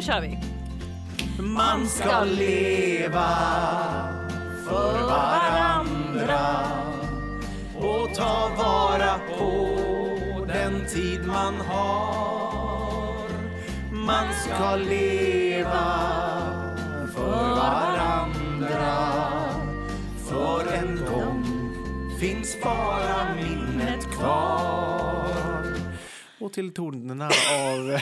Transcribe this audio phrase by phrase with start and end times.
[0.00, 0.38] Då kör vi.
[1.42, 3.28] Man ska leva
[4.64, 6.40] för varandra
[7.76, 9.76] och ta vara på
[10.46, 13.28] den tid man har.
[13.92, 15.98] Man ska leva
[17.14, 18.96] för varandra
[20.28, 21.44] för en gång
[22.20, 24.79] finns bara minnet kvar.
[26.52, 27.98] Till tonerna av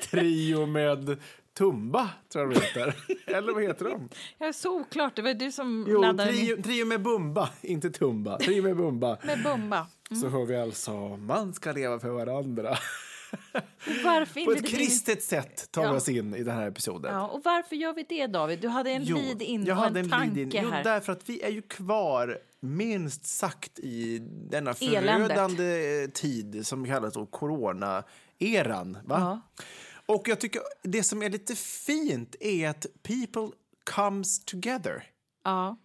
[0.10, 1.16] Trio med
[1.58, 2.94] Tumba, tror jag de heter.
[3.26, 4.08] Eller vad heter de?
[4.38, 5.16] Ja, så oklart.
[5.16, 8.38] Det var du som Jo, laddade trio, trio med Bumba, inte Tumba.
[8.38, 9.18] Trio med Bumba.
[9.22, 9.86] med Bumba.
[10.20, 12.78] Så hör vi alltså Man ska leva för varandra.
[14.04, 15.94] Varför På ett kristet sätt tar vi Ja.
[15.94, 17.14] oss in i den här episoden.
[17.14, 18.60] Ja, och varför gör vi det, David?
[18.60, 20.62] Du hade en lead in jag hade en tanke lead-in.
[20.64, 20.84] Jo, här.
[20.84, 24.18] därför att vi är ju kvar minst sagt i
[24.50, 25.28] denna Eländet.
[25.28, 28.98] förödande tid som kallas corona-eran.
[29.04, 29.40] Va?
[30.06, 33.48] Och jag tycker det som är lite fint är att people
[33.90, 35.04] comes together.
[35.44, 35.76] Ja.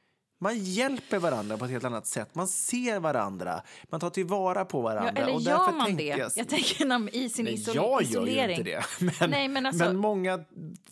[0.41, 2.35] Man hjälper varandra på ett helt annat sätt.
[2.35, 3.61] Man ser varandra,
[3.91, 5.21] man tar tillvara på Ja, varandra.
[5.21, 6.03] eller och gör man det?
[6.03, 8.35] Jag, Jag tänker man- i sin Nej, isol- jag isolering.
[8.37, 8.83] gör ju inte det.
[9.19, 10.39] Men, Nej, men alltså- men många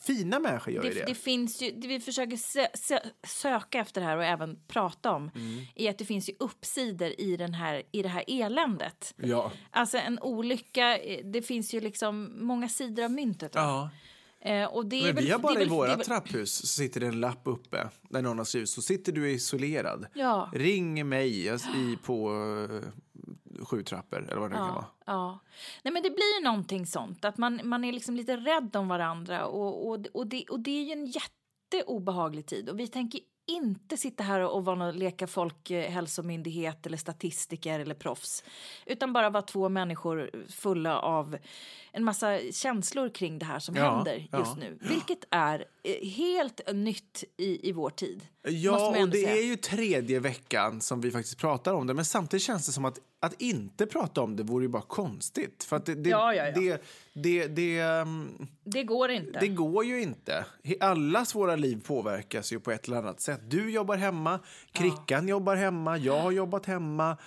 [0.02, 1.06] fina människor gör Det, ju det.
[1.06, 5.31] det finns ju, det vi försöker sö, sö, söka efter här och även prata om
[5.36, 5.66] Mm.
[5.75, 9.13] är att det finns ju uppsidor i, den här, i det här eländet.
[9.18, 9.52] Ja.
[9.72, 13.52] Alltså en olycka, eh, det finns ju liksom många sidor av myntet.
[13.56, 13.90] Ja.
[14.72, 16.06] Och det är Men väl, vi har bara är i väl, det våra är väl,
[16.06, 20.08] trapphus så sitter det en lapp uppe där någon har skrivit så sitter du isolerad.
[20.14, 20.52] Ja.
[20.53, 22.81] Ring mig i, på uh,
[23.64, 24.86] sju trappor eller vad det nu kan vara.
[25.06, 25.40] Ja.
[25.84, 29.46] Nej, men det blir någonting sånt, att man, man är liksom lite rädd om varandra
[29.46, 33.98] och, och, och, det, och det är ju en jätteobehaglig tid och vi tänker inte
[33.98, 38.44] sitta här och vara någon, leka folkhälsomyndighet eller statistiker eller proffs
[38.86, 41.38] utan bara vara två människor fulla av
[41.97, 44.40] en massa känslor kring det här som Ja, händer ja.
[44.40, 44.78] just nu.
[44.81, 48.22] Vilket är eh, helt nytt i, i vår tid.
[48.50, 49.35] Ja, och det säga.
[49.38, 51.94] är ju tredje veckan som vi faktiskt pratar om det.
[51.94, 55.63] Men samtidigt känns det som att, att inte prata om det vore ju bara konstigt.
[55.63, 56.52] För att det, det, Ja, ja, ja.
[56.56, 56.81] det,
[57.13, 59.40] det, det, ehm, Det går inte.
[59.40, 60.46] det går ju inte.
[60.80, 63.41] Allas våra liv påverkas ju på ett eller annat sätt.
[63.47, 64.40] Du jobbar hemma,
[64.72, 67.18] Krickan jobbar hemma, jag har jobbat hemma.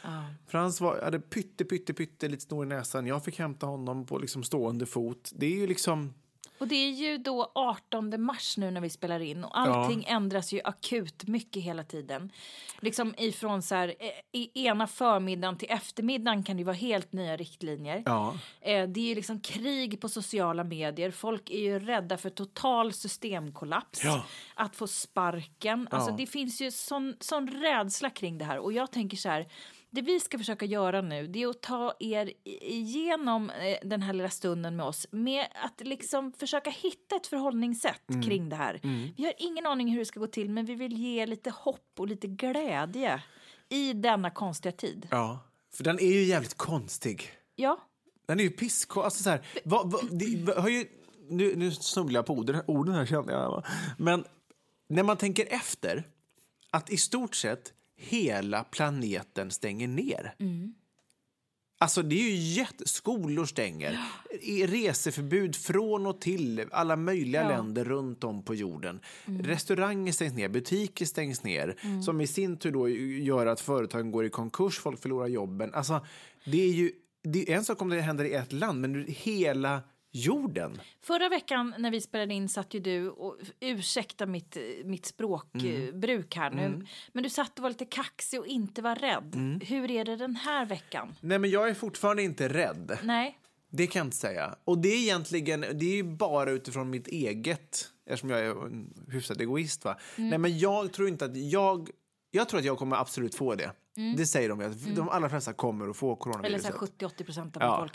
[0.49, 3.07] Frans var, hade pytte, pytte, pytte lite snor i näsan.
[3.07, 5.31] Jag fick hämta honom på liksom stående fot.
[5.35, 6.15] Det är ju liksom...
[6.59, 10.53] Och det är ju då 18 mars nu när vi spelar in och allting ändras
[10.53, 12.33] ju akut mycket hela tiden.
[12.81, 14.11] Liksom ifrån så här, eh,
[14.41, 18.03] i ena förmiddagen till eftermiddagen kan det ju vara helt nya riktlinjer.
[18.07, 18.35] Ja.
[18.61, 21.11] Eh, Det är ju liksom krig på sociala medier.
[21.11, 24.05] Folk är ju rädda för total systemkollaps.
[24.05, 24.25] Ja.
[24.55, 25.89] Att få sparken.
[25.91, 26.17] Alltså Ja.
[26.17, 28.59] det finns ju sån, sån rädsla kring det här.
[28.59, 29.47] Och jag tänker så här,
[29.91, 34.13] det vi ska försöka göra nu det är att ta er igenom eh, den här
[34.13, 38.81] lilla stunden med oss med att liksom försöka hitta ett förhållningssätt kring det här.
[39.17, 41.91] Vi har ingen aning hur det ska gå till men vi vill ge lite hopp
[41.99, 43.23] och lite glädje
[43.69, 45.07] i denna konstiga tid.
[45.11, 45.47] ja.
[45.75, 47.31] För den är ju jävligt konstig.
[47.57, 47.81] Ja,
[48.27, 49.01] Den är ju pissko...
[49.01, 50.87] Alltså så här, vad, vad, det, har ju,
[51.29, 53.51] nu, nu snubblar jag på orden, orden här känner jag.
[53.51, 53.65] va?
[53.99, 54.25] Men
[54.89, 56.05] när man tänker efter
[56.71, 60.35] att i stort sett hela planeten stänger ner.
[61.79, 62.89] Alltså det är ju jätte...
[62.89, 63.99] Skolor stänger.
[64.67, 67.49] Reseförbud från och till alla möjliga Ja.
[67.49, 69.01] länder runt om på jorden.
[69.27, 69.43] Mm.
[69.43, 71.77] Restauranger stängs ner, butiker stängs ner.
[72.05, 75.75] Som i sin tur då gör att företagen går i konkurs, folk förlorar jobben.
[75.75, 76.07] Alltså
[76.45, 76.93] det är ju...
[77.23, 79.81] Det är en sak om det händer i ett land, men hela
[80.13, 80.81] jorden.
[81.03, 86.51] Förra veckan när vi spelade in satt ju du, och ursäkta mitt, mitt språkbruk här
[86.51, 89.61] nu, men du satt och var lite kaxig och inte var rädd.
[89.67, 91.15] Hur är det den här veckan?
[91.21, 92.99] Nej, men jag är fortfarande inte rädd.
[93.03, 93.39] Nej,
[93.71, 94.55] Det kan jag inte säga.
[94.65, 99.05] Och det är egentligen, det är ju bara utifrån mitt eget, eftersom jag är en
[99.09, 99.85] hyfsad egoist.
[99.85, 99.99] Va?
[100.19, 100.31] Mm.
[100.31, 101.91] Nej, men jag tror inte att jag,
[102.31, 103.73] jag tror att jag kommer absolut få det.
[104.17, 106.17] Det säger de ju, att de allra flesta kommer att få Mm.
[106.45, 107.01] eller coronaviruset.
[107.01, 107.89] här 70-80 procent av Ja.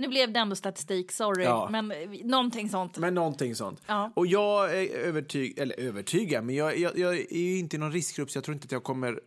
[0.00, 1.68] Nu blev det ändå statistik, sorry, Ja.
[1.70, 2.98] men eh, någonting sånt.
[2.98, 3.82] Men någonting sånt.
[3.86, 4.12] Ja.
[4.16, 7.92] Och jag är övertygad, eller övertygad, men jag, jag, jag är ju inte i någon
[7.92, 9.20] riskgrupp så jag tror inte att jag kommer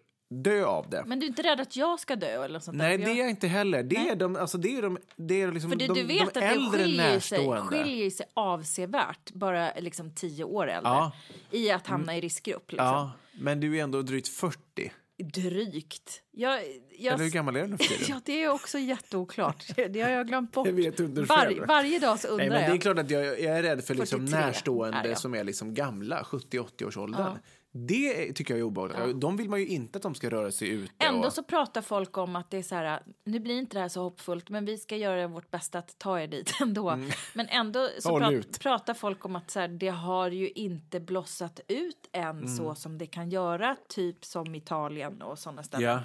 [0.44, 1.04] dö av det.
[1.06, 3.06] Men du är inte rädd att jag ska dö eller sånt Nej, där?
[3.06, 3.30] det är jag...
[3.30, 3.84] inte heller.
[3.84, 6.20] Det är de, alltså det är de, det är liksom För du, de, du vet
[6.20, 7.62] de att det skiljer sig, närstående.
[7.84, 11.12] skiljer sig avsevärt, bara liksom tio år äldre, Ja.
[11.52, 12.72] i att hamna i riskgrupp.
[12.72, 12.88] Liksom.
[12.88, 14.92] Ja, men du är ändå drygt 40.
[15.24, 16.22] Drygt.
[16.32, 16.60] Jag,
[16.98, 17.78] jag, Eller hur gammal är du nu?
[18.08, 19.66] Ja, det är också jätteoklart.
[19.90, 20.68] Det har jag glömt bort.
[20.74, 23.26] Jag vet inte Var, varje dag så undrar Nej, men det är klart att jag,
[23.26, 25.18] jag är rädd för liksom 43 är närstående jag.
[25.18, 27.38] som är liksom gamla, 70-80 års åldern.
[27.76, 29.22] Det tycker jag är obehagligt.
[29.22, 30.94] De vill man ju inte att de ska röra sig ute.
[30.98, 31.34] Ändå och...
[31.34, 34.02] så pratar folk om att det är så här, nu blir inte det här så
[34.02, 37.00] hoppfullt, men vi ska göra vårt bästa att ta er dit ändå.
[37.34, 38.42] Men ändå så Mm.
[38.42, 42.48] Prat, pratar folk om att så här, det har ju inte blossat ut än Mm.
[42.48, 45.90] så som det kan göra, typ som Italien och sådana ställen.
[45.90, 46.00] Ja.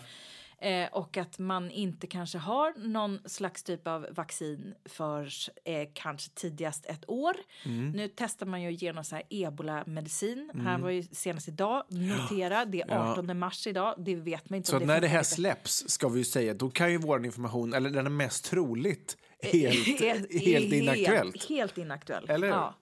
[0.60, 5.28] Eh, och att man inte kanske har någon slags typ av vaccin för
[5.64, 7.36] eh, kanske tidigast ett år.
[7.64, 7.90] Mm.
[7.90, 10.50] Nu testar man ju genom så här ebola-medicin.
[10.54, 13.94] Här var ju senast idag, notera, det är 18 mars idag.
[13.98, 16.70] Det vet man inte Så att när det här släpps ska vi ju säga då
[16.70, 19.16] kan ju vår information, eller den är mest troligt,
[20.00, 21.34] helt, helt inaktuellt.
[21.36, 22.30] Helt, helt inaktuellt.
[22.30, 22.54] Eller hur?
[22.54, 22.74] Ja.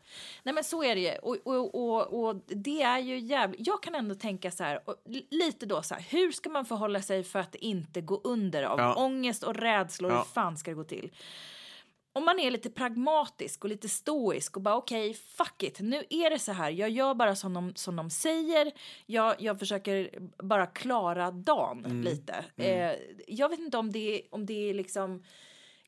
[0.42, 1.18] Nej men så är det ju.
[1.22, 3.66] Och, och, och, och det är ju jävligt...
[3.66, 4.80] Jag kan ändå tänka så här,
[5.30, 8.78] lite då så här, hur ska man förhålla sig för att inte gå under av
[8.78, 8.94] Ja.
[8.94, 10.10] ångest och rädslor?
[10.10, 10.18] Ja.
[10.18, 11.10] Hur fan ska det gå till?
[12.12, 16.30] Om man är lite pragmatisk och lite stoisk och bara okej, fuck it, nu är
[16.30, 18.72] det så här, jag gör bara som de, som de säger,
[19.06, 20.10] jag, jag försöker
[20.42, 22.02] bara klara dagen Mm.
[22.02, 22.44] lite.
[22.56, 22.92] Eh,
[23.28, 25.22] jag vet inte om det, om det är liksom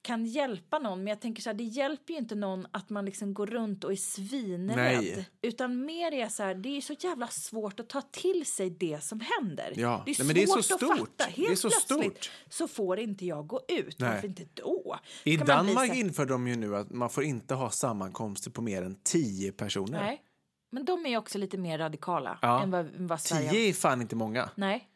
[0.02, 3.04] kan hjälpa någon, men jag tänker så här, det hjälper ju inte någon att man
[3.04, 4.76] liksom går runt och är svinrädd.
[5.02, 5.28] Nej.
[5.42, 9.04] Utan mer är så här, det är så jävla svårt att ta till sig det
[9.04, 9.72] som händer.
[9.76, 10.02] Ja.
[10.06, 10.98] Det är Nej, men det är så svårt att stort.
[10.98, 11.30] fatta.
[11.36, 12.30] Det är Helt så plötsligt stort.
[12.48, 13.96] så får inte jag gå ut.
[13.98, 14.10] Nej.
[14.10, 14.98] Varför inte då?
[15.24, 18.82] I Danmark här- inför de ju nu att man får inte ha sammankomster på mer
[18.82, 20.00] än 10 personer.
[20.02, 20.22] Nej.
[20.70, 22.62] Men de är också lite mer radikala Ja.
[22.62, 23.50] än vad, än vad Sverige...
[23.50, 24.50] 10 är fan inte många.
[24.54, 24.88] Nej.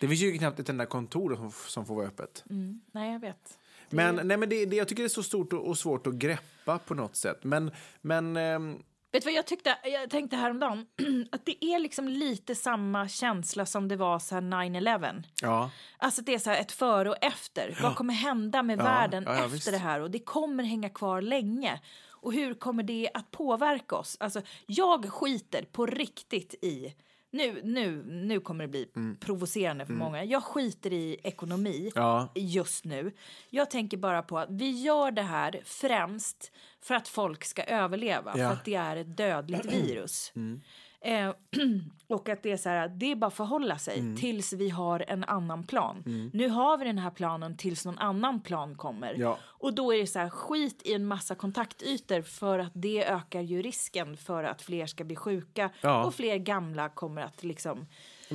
[0.00, 2.44] Det finns ju knappt ett enda kontor som, som får vara öppet.
[2.50, 2.80] Mm.
[2.92, 3.58] Nej, jag vet.
[3.92, 6.14] Men, nej, men det, det, jag tycker det är så stort och, och svårt att
[6.14, 7.44] greppa på något sätt.
[7.44, 9.76] Men, men ehm, Vet du vad jag tyckte?
[9.84, 10.86] Jag tänkte häromdagen
[11.32, 15.22] att det är liksom lite samma känsla som det var så här 9-11.
[15.42, 15.70] ja.
[15.98, 17.78] Alltså det är så ett före och efter.
[17.82, 19.70] Vad kommer hända med Ja, världen ja, efter visst.
[19.70, 20.00] det här?
[20.00, 21.80] Och det kommer hänga kvar länge.
[22.10, 24.16] Och hur kommer det att påverka oss?
[24.20, 26.94] Alltså, jag skiter på riktigt i
[27.32, 28.88] nu, nu, nu kommer det bli
[29.20, 30.24] provocerande för många.
[30.24, 31.92] Jag skiter i ekonomi Mm.
[31.94, 32.28] Ja.
[32.34, 33.12] just nu.
[33.50, 38.32] Jag tänker bara på att vi gör det här främst för att folk ska överleva.
[38.36, 38.48] Ja.
[38.48, 40.32] För att det är ett dödligt virus.
[40.36, 40.60] Mm.
[41.04, 41.30] Eh,
[42.08, 44.16] och att det är så här, det är bara förhålla sig Mm.
[44.16, 46.30] tills vi har en annan plan.
[46.32, 49.14] Nu har vi den här planen tills någon annan plan kommer.
[49.18, 49.38] Ja.
[49.44, 53.40] Och då är det så här, skit i en massa kontaktytor för att det ökar
[53.40, 56.04] ju risken för att fler ska bli sjuka Ja.
[56.04, 57.86] och fler gamla kommer att liksom...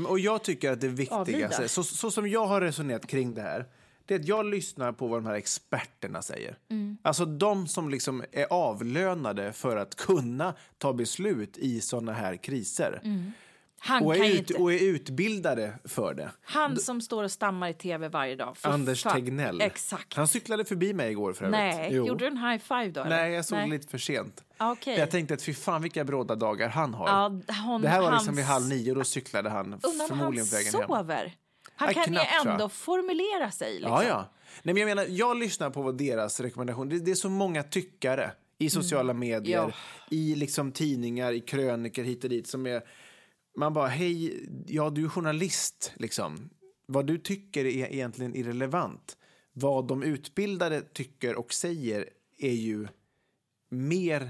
[0.07, 3.65] Och jag tycker att det viktigaste, så, så som jag har resonerat kring det här,
[4.07, 6.57] det är att jag lyssnar på vad de här experterna säger.
[6.69, 6.97] Mm.
[7.01, 13.01] Alltså de som liksom är avlönade för att kunna ta beslut i såna här kriser.
[13.79, 14.21] Han, Och, Mm.
[14.27, 16.31] kan är ut, inte, och är utbildade för det.
[16.43, 18.57] han som står och stammar i tv varje dag.
[18.57, 19.13] för Anders fan.
[19.13, 19.61] Tegnell.
[19.61, 20.13] Exakt.
[20.13, 21.59] Han cyklade förbi mig igår för övrigt.
[21.59, 22.07] Nej, Jo.
[22.07, 23.01] gjorde du en high five då?
[23.01, 23.09] eller?
[23.17, 24.43] Nej, jag såg det lite för sent.
[24.57, 24.99] Ah, okej.
[24.99, 27.07] Jag tänkte att fy fan vilka bråda dagar han har.
[27.07, 27.27] Ja,
[27.65, 30.47] hon, det här var liksom hans- vid halv nio och då cyklade han han förmodligen
[30.47, 31.31] på vägen hem.
[31.77, 32.47] Han kan ju jag.
[32.47, 33.73] ändå formulera sig.
[33.73, 33.91] Liksom.
[33.91, 34.29] Ja, ja.
[34.63, 36.89] Nej, men jag menar, jag lyssnar på vad deras rekommendation.
[36.89, 39.71] Det, det är så många tyckare i sociala medier, Mm.
[40.09, 40.15] Ja.
[40.17, 42.81] i liksom tidningar, i krönikor hit och dit som är...
[43.57, 46.49] Man bara, hej, ja du är journalist, liksom.
[46.85, 49.17] Vad du tycker är egentligen irrelevant.
[49.53, 52.87] Vad de utbildade tycker och säger är ju
[53.69, 54.29] mer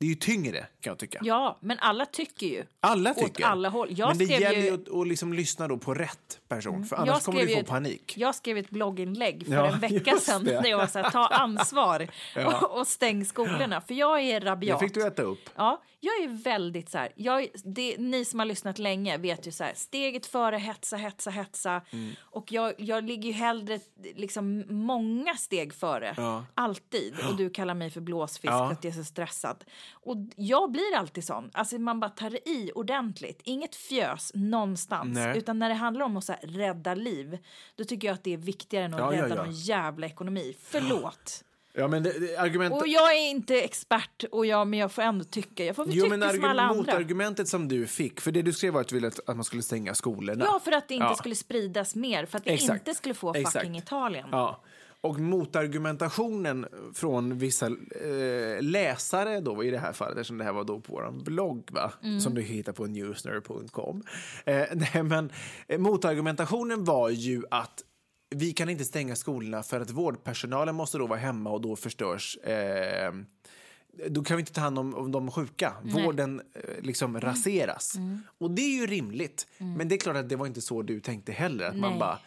[0.00, 1.18] Det är ju tyngre kan jag tycka.
[1.22, 2.64] Ja, men alla tycker ju.
[2.80, 3.44] Alla Åt tycker.
[3.44, 3.88] alla håll.
[3.90, 4.80] Jag Men det gäller ju Mm.
[4.82, 7.66] att, att liksom lyssna då på rätt person, för Jag annars kommer du få ett-
[7.66, 8.14] panik.
[8.16, 10.60] Jag skrev ett blogginlägg för Ja, en vecka sedan det.
[10.60, 12.58] där jag var så här, ta ansvar Ja.
[12.62, 13.80] och, och stäng skolorna.
[13.80, 14.80] För jag är Det rabiat.
[14.80, 15.50] fick du äta upp.
[15.56, 19.50] Ja, jag är väldigt så här, jag, det, ni som har lyssnat länge vet ju
[19.52, 21.82] så här, steget före hetsa, hetsa, hetsa.
[21.90, 22.12] Mm.
[22.20, 23.80] Och jag, jag ligger ju hellre
[24.14, 26.44] liksom många steg före, Ja.
[26.54, 27.14] alltid.
[27.28, 28.66] Och du kallar mig för blåsfisk Ja.
[28.68, 29.64] för att jag är så stressad.
[29.92, 35.14] Och jag blir alltid sån, alltså man bara tar i ordentligt, inget fjös någonstans.
[35.14, 35.38] Nej.
[35.38, 37.38] Utan när det handlar om att så här, rädda liv,
[37.76, 39.42] då tycker jag att det är viktigare än att Ja, rädda ja.
[39.44, 40.56] någon jävla ekonomi.
[40.60, 41.44] Förlåt.
[41.80, 42.74] Ja, men det, argument...
[42.74, 45.64] Och jag är inte expert, och jag, men jag får ändå tycka.
[45.64, 46.92] Jag får väl Jo, tycka men som alla argument, andra.
[46.92, 49.44] motargumentet som du fick, för det du skrev var att du ville att, att man
[49.44, 50.44] skulle stänga skolorna.
[50.44, 51.14] Ja, för att det inte Ja.
[51.14, 52.80] skulle spridas mer, för att vi Exakt.
[52.88, 53.52] inte skulle få Exakt.
[53.52, 54.28] fucking Italien.
[54.32, 54.60] Ja.
[55.02, 60.64] Och motargumentationen från vissa eh, läsare då i det här fallet, eftersom det här var
[60.64, 61.92] då på vår blogg va?
[62.02, 62.20] Mm.
[62.20, 64.02] som du hittar på newsner.com.
[64.44, 65.32] Eh, nej, men
[65.68, 67.82] eh, motargumentationen var ju att
[68.30, 72.36] vi kan inte stänga skolorna för att vårdpersonalen måste då vara hemma och då förstörs
[72.36, 73.12] eh,
[74.08, 75.72] då kan vi inte ta hand om, om de sjuka.
[75.82, 77.20] Vården eh, liksom Mm.
[77.20, 77.94] raseras.
[78.38, 79.46] Och det är ju rimligt.
[79.58, 81.64] Men det är klart att det var inte så du tänkte heller.
[81.66, 81.98] Att man Nej.
[81.98, 82.18] bara,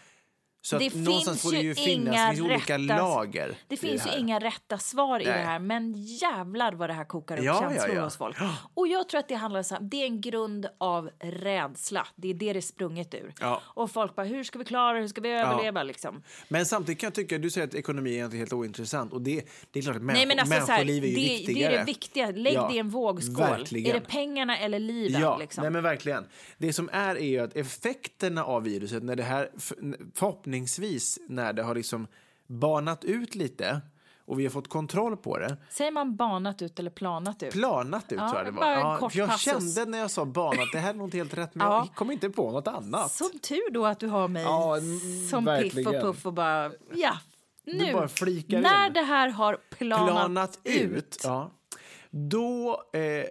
[0.66, 3.56] så Det att någonstans får det ju ju finnas det finns olika rätta- lager.
[3.68, 4.18] Det i finns ju här.
[4.18, 5.34] inga rätta svar i Nej.
[5.38, 8.04] det här, men jävlar vad det här kokar upp Ja, känslor ja, ja.
[8.04, 8.38] hos folk.
[8.74, 12.08] Och jag tror att det handlar om, det är en grund av rädsla.
[12.16, 13.34] Det är det det är sprunget ur.
[13.54, 15.00] Och folk bara, hur ska vi klara det?
[15.00, 16.24] Hur ska vi överleva liksom?
[16.48, 19.14] Men samtidigt kan jag tycka, du säger att ekonomi är inte helt ointressant.
[19.14, 21.38] Och det, det är klart att Nej men alltså det, människoliv är ju det är
[21.38, 21.78] viktigare.
[21.78, 22.32] det viktiga.
[22.32, 23.36] Lägg Ja, det i en vågskål.
[23.36, 23.96] verkligen.
[23.96, 25.22] Är det pengarna eller livet?
[25.22, 25.62] Ja, liksom?
[25.62, 26.26] nej men verkligen.
[26.58, 29.74] Det som är är ju att effekterna av viruset, när det här f-
[30.54, 32.08] förhoppningsvis när det har liksom
[32.48, 33.82] banat ut lite
[34.26, 35.58] och vi har fått kontroll på det.
[35.70, 37.52] Säger man banat ut eller planat ut?
[37.54, 39.10] Planat ut Ja, tror jag det var.
[39.10, 39.76] för jag passus.
[39.76, 41.78] kände när jag sa banat, det här är inte helt rätt men Ja.
[41.88, 43.12] jag kom inte på något annat.
[43.12, 44.78] Som tur då att du har mig Ja,
[45.30, 45.96] som piff verkligen.
[45.96, 47.18] och puff och bara, ja,
[47.66, 47.94] nu,
[48.48, 48.94] när in.
[48.94, 51.52] det här har planat, planat ut, ut, Ja,
[52.10, 53.26] då eh,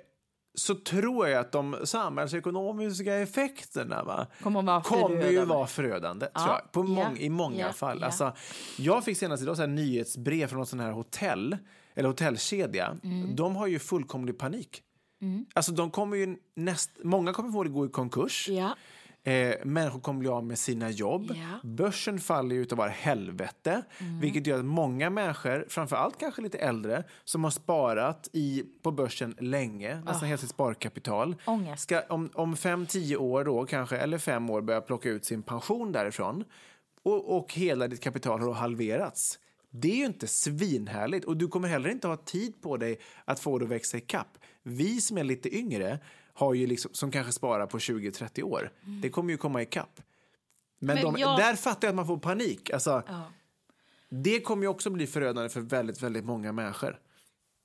[0.55, 6.27] så tror jag att de samhällsekonomiska effekterna va, Kommer vara kommer ju vara förödande.
[6.35, 7.99] Ja, Tror jag, på mång, I många ja, fall.
[8.01, 8.07] ja.
[8.07, 8.33] Alltså,
[8.79, 11.57] jag fick senast idag så här nyhetsbrev från något sån här hotell,
[11.95, 12.97] eller hotellkedja.
[13.05, 13.37] Mm.
[13.37, 14.83] De har ju fullkomlig panik.
[15.55, 18.49] Alltså de kommer ju näst, många kommer få det gå i konkurs.
[19.25, 21.31] Eh, människor kommer bli av med sina jobb.
[21.31, 21.77] Mm.
[21.77, 23.83] Börsen faller utav bara helvete.
[24.21, 29.35] Vilket gör att många människor, framförallt kanske lite äldre, som har sparat i, på börsen
[29.39, 31.37] länge, nästan hela sitt sparkapital.
[31.45, 31.53] Ah.
[31.53, 31.83] Ångest.
[31.83, 35.43] Ska om, om fem, tio år då kanske, eller fem år, börja plocka ut sin
[35.43, 36.45] pension därifrån.
[37.03, 39.39] Och, och hela ditt kapital har halverats.
[39.71, 43.41] Det är ju inte svinhärligt och du kommer heller inte ha tid på dig att
[43.41, 44.39] få det att växa i kapp.
[44.63, 45.99] Vi som är lite yngre,
[46.35, 48.73] har ju liksom, som kanske sparar på 20-30 år,
[49.03, 50.01] det kommer ju komma i kapp.
[50.79, 52.71] Men, Men de, jag- där fattar jag att man får panik.
[52.71, 53.23] Alltså, Ja.
[54.09, 57.01] Det kommer ju också bli förödande för väldigt, väldigt många människor.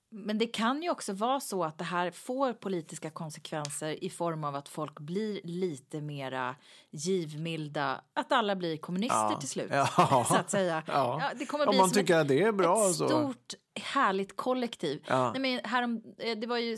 [0.10, 4.44] Men det kan ju också vara så att det här får politiska konsekvenser i form
[4.44, 6.56] av att folk blir lite mera
[6.92, 9.38] givmilda, att alla blir kommunister Ja.
[9.40, 9.70] till slut.
[9.72, 10.26] Ja.
[10.30, 10.84] Så att säga.
[10.88, 11.32] Ja.
[11.40, 13.08] det kommer Om bli man som tycker ett, att det är bra ett så.
[13.08, 15.04] stort härligt kollektiv.
[15.08, 15.32] Ja.
[15.32, 16.78] Nej, men härom, eh, det var ju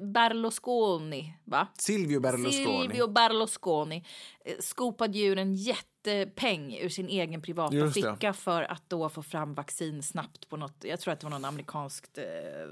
[0.00, 1.68] Berlusconi, va?
[1.78, 2.52] Silvio Berlusconi.
[2.88, 4.04] Silvio Berlusconi
[4.44, 5.54] eh, skopade ju en
[6.06, 10.84] jättepeng ur sin egen privata ficka för att då få fram vaccin snabbt på något,
[10.84, 12.24] jag tror att det var någon amerikanskt eh,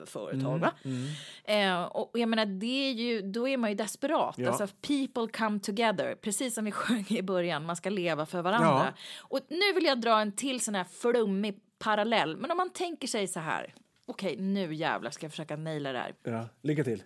[0.07, 0.73] företag va?
[0.85, 1.09] Mm,
[1.45, 4.35] Eh, och jag menar det är ju, då är man ju desperat.
[4.39, 4.49] Ja.
[4.51, 8.95] Alltså people come together, precis som vi sjöng i början, man ska leva för varandra.
[9.19, 13.09] Och nu vill jag dra en till sån här flummig parallell, men om man tänker
[13.09, 13.75] sig så här,
[14.07, 16.15] okej nu jävlar ska jag försöka naila det här.
[16.23, 17.03] Ja, lycka till.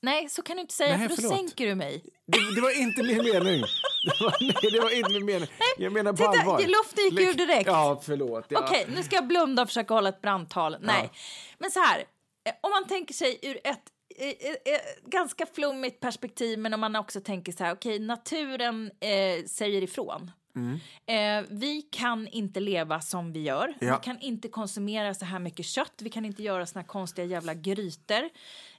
[0.00, 1.32] Nej, så kan du inte säga, Nej, för då förlåt.
[1.38, 2.04] sänker du mig.
[2.26, 3.60] Det, det var inte min mening.
[4.04, 5.48] Det var, nej, det var inte min mening.
[5.78, 6.58] Jag menar på titta, allvar.
[6.58, 7.66] luften gick ur direkt.
[7.66, 8.46] Ja, förlåt.
[8.48, 8.60] Ja.
[8.64, 10.76] Okej, nu ska jag blunda och försöka hålla ett brandtal.
[10.80, 11.10] Nej,
[11.58, 13.82] men så här, eh, om man tänker sig ur ett
[14.18, 19.44] eh, eh, ganska flummigt perspektiv, men om man också tänker så här, okej, naturen eh,
[19.46, 20.30] säger ifrån.
[21.06, 23.74] Eh, vi kan inte leva som vi gör.
[23.80, 23.98] Ja.
[23.98, 25.92] Vi kan inte konsumera så här mycket kött.
[25.98, 28.28] Vi kan inte göra såna här konstiga jävla grytor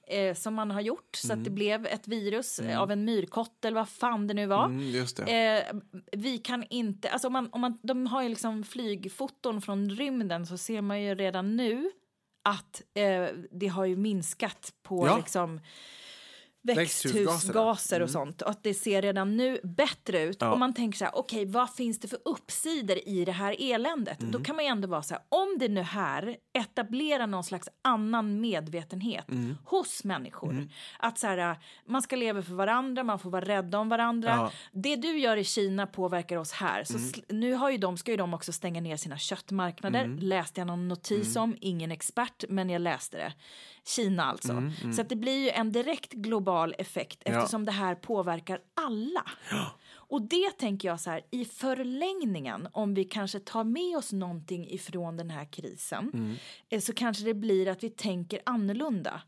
[0.10, 3.66] eh, som man har gjort så att det blev ett virus eh, av en myrkott
[3.66, 4.66] eller vad fan det nu var.
[4.66, 5.06] Mm.
[5.28, 5.64] Eh,
[6.12, 10.46] vi kan inte, alltså om man, om man, de har ju liksom flygfoton från rymden
[10.46, 11.92] så ser man ju redan nu
[12.44, 15.18] att eh, det har ju minskat på Ja.
[15.18, 15.60] liksom
[16.62, 18.42] växthusgaser och sånt.
[18.42, 20.38] Och att det ser redan nu bättre ut.
[20.40, 20.52] Ja.
[20.52, 24.20] Och man tänker så här, okej, vad finns det för uppsidor i det här eländet?
[24.20, 27.70] Då kan man ju ändå vara så här, om det nu här etablerar någon slags
[27.82, 29.26] annan medvetenhet
[29.66, 30.68] hos människor.
[31.00, 34.30] Att så här, man ska leva för varandra, man får vara rädda om varandra.
[34.30, 34.52] Ja.
[34.72, 36.84] Det du gör i Kina påverkar oss här.
[36.84, 40.06] Så sl- nu har ju de, ska ju de också stänga ner sina köttmarknader.
[40.20, 43.34] Läste jag någon notis om, ingen expert, men jag läste det.
[43.90, 44.72] Kina alltså.
[44.96, 49.24] Så att det blir ju en direkt global effekt eftersom det här påverkar alla.
[49.92, 54.70] Och det tänker jag så här, i förlängningen, om vi kanske tar med oss någonting
[54.70, 56.38] ifrån den här krisen,
[56.70, 59.22] eh, så kanske det blir att vi tänker annorlunda.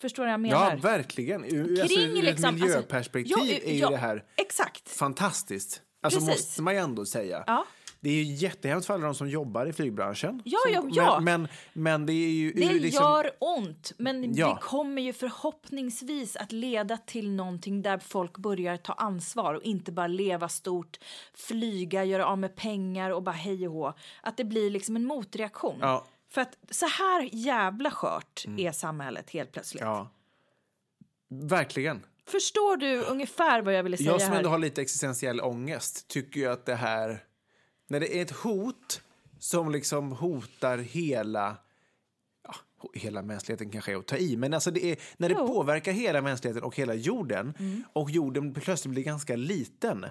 [0.00, 0.70] Förstår du vad jag menar?
[0.70, 1.44] Ja, verkligen.
[1.44, 4.88] Ur, alltså, Kring ur ett liksom, alltså, miljöperspektiv ja, är ju ja, det här Exakt.
[4.88, 5.82] fantastiskt.
[6.02, 6.36] Alltså Precis.
[6.36, 7.44] måste man ju ändå säga.
[7.46, 7.66] Ja.
[8.04, 10.42] Det är ju jättehemskt för alla de som jobbar i flygbranschen.
[10.44, 11.20] Ja, som, ja, ja.
[11.20, 12.52] Men, men, men det är ju...
[12.52, 14.48] Det liksom, gör ont, men Ja.
[14.48, 19.92] det kommer ju förhoppningsvis att leda till någonting där folk börjar ta ansvar och inte
[19.92, 20.98] bara leva stort,
[21.34, 23.94] flyga, göra av med pengar och bara hej och hå.
[24.22, 25.78] Att det blir liksom en motreaktion.
[25.80, 25.90] Ja.
[25.90, 26.02] Mm.
[26.30, 29.82] För att så här jävla skört är samhället helt plötsligt.
[29.82, 30.10] Ja.
[31.28, 32.02] Verkligen.
[32.26, 36.40] Förstår du ungefär vad jag ville säga Jag som ändå har lite existentiell ångest tycker
[36.40, 37.24] ju att det här...
[37.88, 39.02] När det är ett hot
[39.38, 41.56] som liksom hotar hela...
[42.48, 42.54] Ja,
[42.94, 45.40] hela mänskligheten kanske är att ta i, men alltså det är, när det Jo.
[45.40, 45.54] Mm.
[45.54, 47.54] påverkar hela mänskligheten och hela jorden
[47.92, 50.06] och jorden plötsligt blir ganska liten,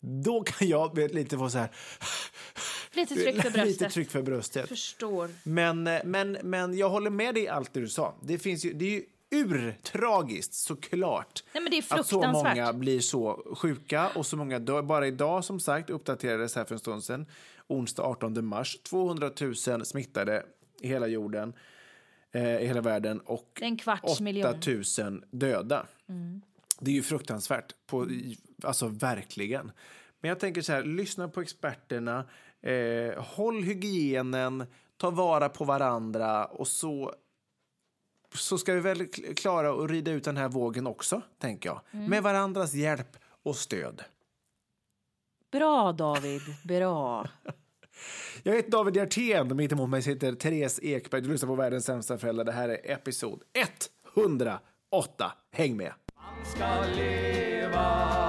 [0.00, 1.70] då kan jag lite få så här...
[2.92, 3.66] Lite tryck för bröstet.
[3.66, 4.68] Lite tryck för bröstet.
[4.68, 5.30] Förstår.
[5.42, 8.14] Men, eh, men, men jag håller med dig i allt det du sa.
[8.22, 12.72] Det, finns ju, det är ju urtragiskt såklart Nej, men det är att så många
[12.72, 14.82] blir så sjuka och så många dör.
[14.82, 17.26] Bara idag som sagt uppdaterades här för en stund sedan,
[17.66, 20.46] onsdag 18 mars, 200 000 smittade
[20.80, 21.52] i hela jorden,
[22.32, 24.54] eh, i hela världen och Det är en kvarts 8 miljon.
[24.98, 25.86] 000 döda.
[26.80, 28.08] Det är ju fruktansvärt, på,
[28.62, 29.72] alltså verkligen.
[30.20, 32.24] Men jag tänker så här, lyssna på experterna,
[32.62, 34.66] eh, håll hygienen,
[34.96, 37.14] ta vara på varandra och så
[38.36, 41.80] så ska vi väl kl- klara att rida ut den här vågen också, tänker jag.
[42.08, 44.04] Med varandras hjälp och stöd.
[45.52, 47.28] Bra David, bra.
[48.42, 51.20] Jag heter David Hjertén, mitt emot mig sitter Therese Ekberg.
[51.20, 52.44] Du lyssnar på Världens sämsta föräldrar.
[52.44, 53.42] Det här är episod
[54.14, 55.32] 108.
[55.52, 55.92] Häng med!
[56.44, 58.25] ska leva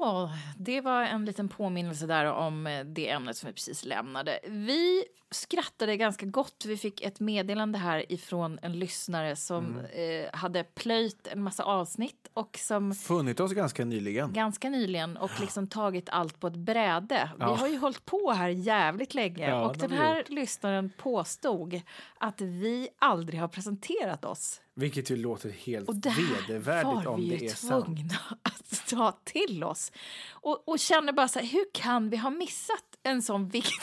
[0.00, 4.40] Ja, det var en liten påminnelse där om eh, det ämnet som vi precis lämnade.
[4.44, 6.64] Vi skrattade ganska gott.
[6.66, 10.24] Vi fick ett meddelande här ifrån en lyssnare som Mm.
[10.24, 14.32] eh, hade plöjt en massa avsnitt och som Funnit oss ganska nyligen.
[14.32, 17.30] ganska nyligen och liksom tagit allt på ett bräde.
[17.38, 17.54] Ja.
[17.54, 21.80] Vi har ju hållit på här jävligt länge Ja, och den vi här lyssnaren påstod
[22.18, 24.60] att vi aldrig har presenterat oss.
[24.74, 26.14] Vilket ju låter helt Och det
[26.48, 27.84] vedervärdigt var om vi det är sant.
[27.84, 29.92] tvungna att ta till oss.
[30.30, 33.70] Och, och känner bara så här, hur kan vi ha missat en sån viktig?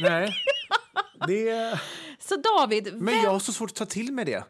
[0.00, 0.34] Nej.
[1.26, 1.78] Det,
[2.18, 4.44] Så David, men vem, jag har så svårt att ta till med det.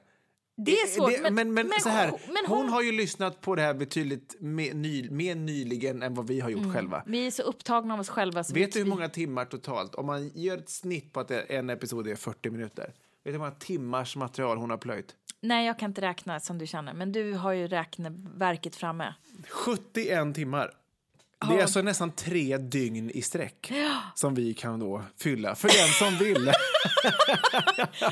[0.57, 1.11] det är svårt.
[1.23, 4.75] Det- men, men, så här, men hon, har ju lyssnat på det här betydligt mer,
[4.75, 7.03] ny, mer nyligen än vad vi har gjort själva.
[7.07, 8.45] Vi är så upptagna av oss själva.
[8.55, 9.95] Vet du hur många timmar totalt?
[9.95, 12.85] Om man gör ett snitt på att en episod är 40 minuter.
[12.85, 15.15] Vet du hur många timmars material hon har plöjt?
[15.41, 19.15] Nej, jag kan inte räkna som du känner, men du har ju räkneverket framme.
[19.49, 20.71] 71 timmar.
[21.49, 23.73] Det är alltså nästan tre dygn i sträck
[24.15, 26.53] som vi kan då fylla för den som vill.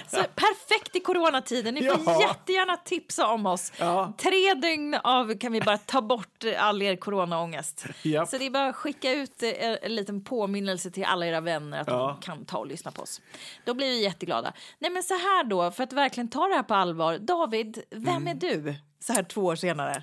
[0.09, 1.75] Så perfekt i coronatiden.
[1.75, 2.21] Ni får Ja.
[2.23, 3.73] jättegärna tipsa om oss.
[3.79, 4.13] Ja.
[4.19, 7.85] Tre dygn av kan vi bara ta bort all er coronaångest.
[8.03, 8.29] Japp.
[8.29, 9.51] Så det är bara att skicka ut eh,
[9.83, 12.19] en liten påminnelse till alla era vänner att Ja.
[12.21, 13.21] de kan ta och lyssna på oss.
[13.65, 14.53] Då blir vi jätteglada.
[14.79, 17.19] Nej men så här då, för att verkligen ta det här på allvar.
[17.19, 18.29] David, vem Mm.
[18.29, 18.75] är du?
[19.05, 20.03] Så här två år senare.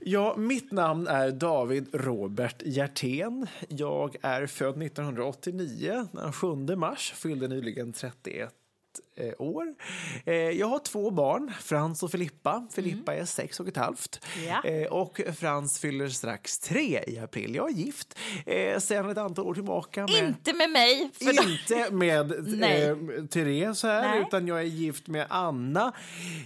[0.00, 3.46] Ja, mitt namn är David Robert Hjertén.
[3.68, 8.54] Jag är född 1989, den 7 mars, fyllde nyligen 31
[9.18, 9.74] eh, år.
[10.24, 12.66] Eh, jag har två barn, Frans och Filippa.
[12.74, 14.20] Filippa är sex och ett halvt.
[14.48, 14.64] Ja.
[14.70, 17.54] Eh, och Frans fyller strax tre i april.
[17.54, 20.06] Jag är gift eh, sedan ett antal år tillbaka.
[20.06, 20.28] Med...
[20.28, 21.10] Inte med mig.
[21.20, 24.20] Inte med eh, Therese här, Nej.
[24.26, 25.92] utan jag är gift med Anna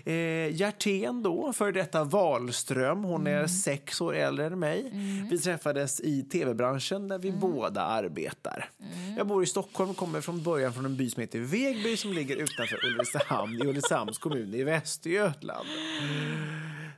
[0.04, 0.12] eh,
[0.48, 3.04] Hjertén då, för detta Wahlström.
[3.04, 3.42] Hon Mm.
[3.42, 4.92] är sex år äldre än mig.
[5.30, 7.40] Vi träffades i tv-branschen där vi Mm.
[7.40, 8.70] båda arbetar.
[9.16, 12.12] Jag bor i Stockholm och kommer från början från en by som heter Vegby som
[12.12, 15.66] ligger utanför Ulricehamn i Ulricehamns kommun i Västergötland.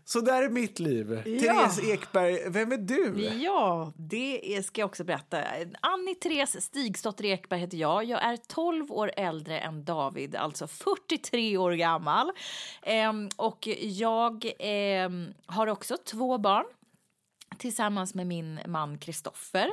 [0.06, 1.22] Så där är mitt liv.
[1.24, 3.28] Therese Ekberg, vem är du?
[3.42, 5.38] Ja, det ska jag också berätta.
[5.80, 8.04] Annie Therese Stigstotter Ekberg heter jag.
[8.04, 12.30] Jag är 12 år äldre än David, alltså 43 år gammal.
[12.82, 16.64] Ehm, och jag ehm, har också två barn
[17.54, 19.70] tillsammans med min man Kristoffer.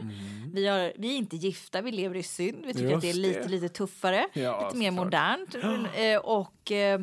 [0.53, 2.65] Vi, har- vi är inte gifta, vi lever i synd.
[2.65, 3.47] Vi tycker att det är Just lite, det.
[3.49, 5.55] lite tuffare, Ja, lite mer modernt.
[5.95, 7.01] Eh, och eh,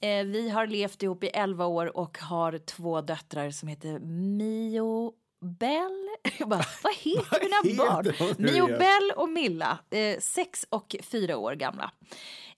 [0.00, 5.12] eh, vi har levt ihop i 11 år och har två döttrar som heter Mio
[5.58, 6.08] Bell.
[6.38, 8.34] Jag bara, vad heter mina barn?
[8.38, 8.66] Mio?
[8.66, 11.90] Bell och Milla, eh, sex och fyra år gamla.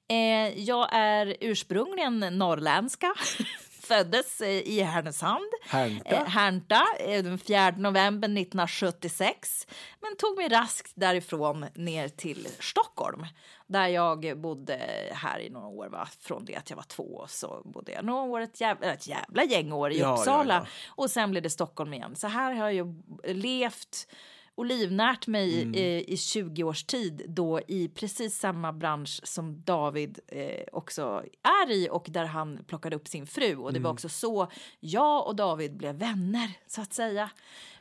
[0.08, 3.14] Eh, jag är ursprungligen norrländska.
[3.88, 5.44] Föddes eh, i Härnösand.
[5.62, 6.10] Härnta?
[6.16, 9.66] Eh, Härnta, eh, den 4 november 1976.
[10.00, 13.26] Men tog mig raskt därifrån ner till Stockholm.
[13.66, 14.80] Där jag bodde
[15.12, 15.88] här i några år.
[15.88, 16.08] Va?
[16.20, 19.44] Från det att jag var två så bodde jag några år, ett jävla, ett jävla
[19.44, 20.54] gäng år i Ja, ja, Uppsala.
[20.54, 20.66] ja.
[20.88, 22.16] Och sen blev det Stockholm igen.
[22.16, 24.08] Så här har jag levt
[24.56, 25.74] och livnärt mig Mm.
[25.74, 31.70] eh, i 20 års tid då i precis samma bransch som David eh, också är
[31.70, 33.56] i och där han plockade upp sin fru.
[33.56, 33.82] Och det Mm.
[33.82, 34.48] var också så
[34.80, 37.30] jag och David blev vänner, så att säga.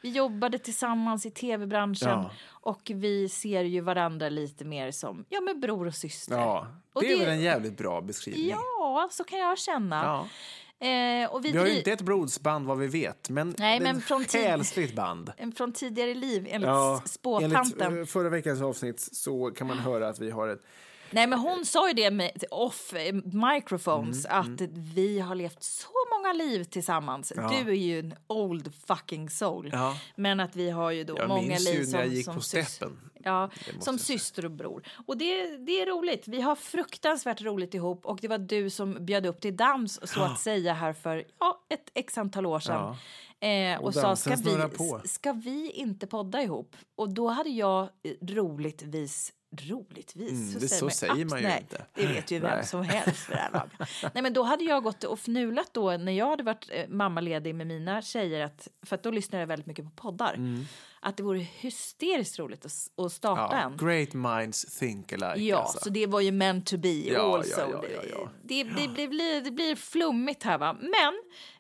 [0.01, 2.31] Vi jobbade tillsammans i tv-branschen Ja.
[2.49, 6.35] och vi ser ju varandra lite mer som ja, men bror och syster.
[6.37, 8.49] Ja, Och det är det- väl en jävligt bra beskrivning.
[8.49, 10.03] Ja, så kan jag känna.
[10.03, 10.27] Ja.
[10.79, 13.83] Eh, och vi, Vi har ju inte ett blodsband vad vi vet, men, Nej, ett
[13.83, 15.31] men från själsligt band.
[15.57, 17.81] från tidigare liv enligt Ja, spåtanten.
[17.81, 20.61] enligt eh, förra veckans avsnitt så kan man höra att vi har ett...
[21.15, 25.87] Nej, men hon sa ju det med off microphones Mm, att vi har levt så
[26.17, 27.33] många liv tillsammans.
[27.35, 27.49] Ja.
[27.49, 29.69] Du är ju en old fucking soul.
[29.73, 29.97] Ja.
[30.15, 32.99] Men att vi har ju då Jag många liv som, jag gick som på steppen.
[33.23, 33.49] Ja,
[33.79, 34.83] som syster och bror.
[35.05, 36.27] Och det, det är roligt.
[36.27, 40.21] Vi har fruktansvärt roligt ihop och det var du som bjöd upp till dans så
[40.21, 42.95] att säga här för ja, ett x antal år sedan.
[43.39, 46.75] Eh, och Och sa, ska vi, på." ska vi inte podda ihop?
[46.95, 47.89] Och då hade jag eh,
[48.21, 50.31] roligtvis Roligtvis?
[50.31, 51.85] Mm, det- så man säger man ju Nej, inte.
[51.93, 52.65] Det vet ju vem Nej.
[52.65, 53.69] som helst för det här.
[54.13, 57.55] Nej, men då hade jag gått och fnulat då när jag hade varit eh, mammaledig
[57.55, 58.41] med mina tjejer.
[58.45, 60.35] Att, för att då lyssnade jag väldigt mycket på poddar.
[61.07, 63.55] Att det vore hysteriskt roligt att, att starta.
[63.55, 63.77] Ja, en.
[63.77, 65.39] great minds think alike.
[65.39, 65.79] Ja, alltså.
[65.81, 67.83] så det var ju meant to be Ja, also.
[68.11, 68.29] ja.
[68.43, 70.73] Det, det, det, blir, det blir flummigt här va.
[70.73, 71.13] Men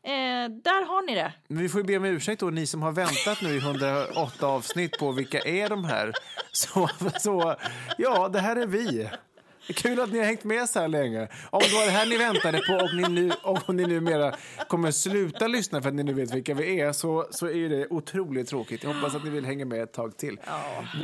[0.03, 1.33] eh, där har ni det.
[1.47, 4.47] Men vi får ju be om ursäkt då, ni som har väntat nu i 108
[4.47, 6.13] avsnitt på vilka är de här.
[6.51, 7.55] Så, så
[7.97, 9.09] ja, det här är vi.
[9.73, 11.27] Kul att ni har hängt med så här länge.
[11.49, 14.35] Om det var det här ni väntade på och ni, nu, om ni numera
[14.67, 17.87] kommer sluta lyssna för att ni nu vet vilka vi är så, så är det
[17.89, 18.83] otroligt tråkigt.
[18.83, 20.39] Jag hoppas att ni vill hänga med ett tag till.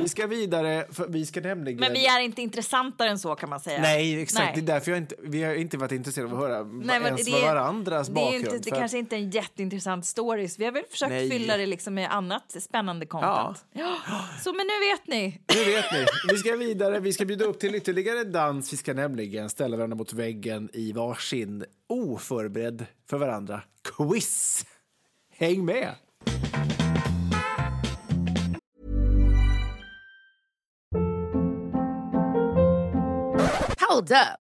[0.00, 1.80] Vi ska vidare, vi ska nämligen...
[1.80, 3.80] Men vi är inte intressantare än så kan man säga.
[3.80, 4.44] Nej, exakt.
[4.44, 4.52] Nej.
[4.54, 7.24] Det är därför jag inte, vi har inte varit intresserade av att höra Nej, ens
[7.24, 8.44] det varandras det är bakgrund.
[8.44, 10.48] Inte, det för kanske inte är en jätteintressant story.
[10.58, 11.30] Vi har väl försökt Nej.
[11.30, 13.64] fylla det liksom med annat spännande content.
[13.72, 13.96] Ja.
[14.44, 15.40] Så men nu vet ni.
[15.54, 16.06] Nu vet ni.
[16.32, 17.00] Vi ska vidare.
[17.00, 18.51] Vi ska bjuda upp till ytterligare dans.
[18.60, 24.66] Vi ska nämligen ställa varandra mot väggen i varsin oförberedd för varandra quiz.
[25.30, 25.94] Häng med!
[33.88, 34.41] Hold up.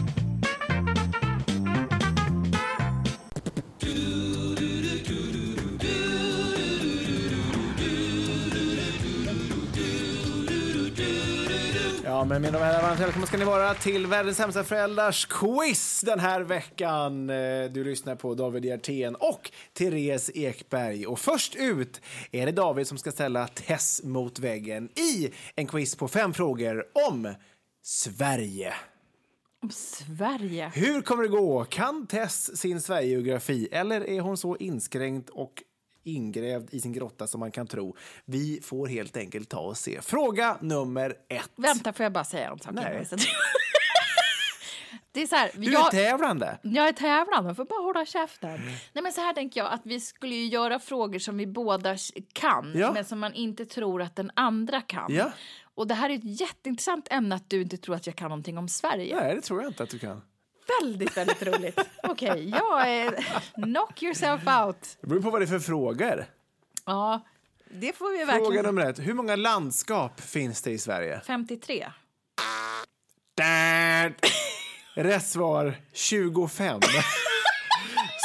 [12.21, 16.19] Ja, men mina herrar, varmt välkomna ska ni vara till Världens sämsta föräldrars quiz den
[16.19, 17.29] här veckan.
[17.29, 21.07] Eh, Du lyssnar på David Hjertén och Therese Ekberg.
[21.07, 25.95] Och först ut är det David som ska ställa Tess mot väggen i en quiz
[25.95, 27.33] på fem frågor om
[27.83, 28.73] Sverige.
[29.63, 30.71] Om Sverige.
[30.75, 31.65] Hur kommer det gå?
[31.65, 35.63] Kan Tess sin Sverigegeografi eller är hon så inskränkt och
[36.03, 37.95] ingrävd i sin grotta som man kan tro?
[38.25, 40.01] Vi får helt enkelt ta och se.
[40.01, 41.51] Fråga nummer ett.
[41.55, 42.73] Vänta, får jag bara säga en sak?
[42.73, 43.05] Nej.
[45.13, 46.57] Det är så här, Du är jag, tävlande.
[46.61, 48.59] jag är tävlande, får bara hålla käften.
[48.93, 51.97] Nej, men så här tänker jag att vi skulle ju göra frågor som vi båda
[52.33, 52.91] kan, Ja.
[52.93, 55.13] men som man inte tror att den andra kan.
[55.13, 55.31] Ja.
[55.75, 58.57] Och det här är ett jätteintressant ämne att du inte tror att jag kan någonting
[58.57, 59.15] om Sverige.
[59.15, 60.21] Nej, det tror jag inte att du kan.
[60.79, 61.79] Väldigt, väldigt roligt.
[62.03, 63.25] Okej, jag är...
[63.53, 64.97] Knock yourself out.
[65.01, 66.25] Det beror på vad det är för frågor.
[66.85, 67.21] Ja,
[67.69, 68.65] det får vi Fråga verkligen...
[68.65, 68.99] nummer ett.
[68.99, 71.21] Hur många landskap finns det i Sverige?
[71.27, 71.87] 53.
[73.37, 74.15] Där.
[74.95, 76.79] Rätt svar 25.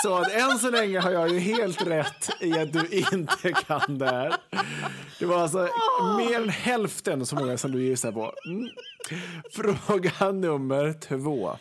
[0.02, 3.98] Så att än så länge har jag ju helt rätt i att du inte kan
[3.98, 4.34] det här.
[5.18, 5.68] Det var alltså
[6.18, 8.32] mer än hälften så många som du gissar på.
[8.46, 8.68] Mm.
[9.52, 11.56] Fråga nummer två.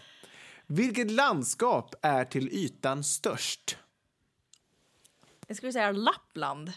[0.68, 3.78] Vilket landskap är till ytan störst?
[5.48, 6.74] Jag skulle säga Lappland.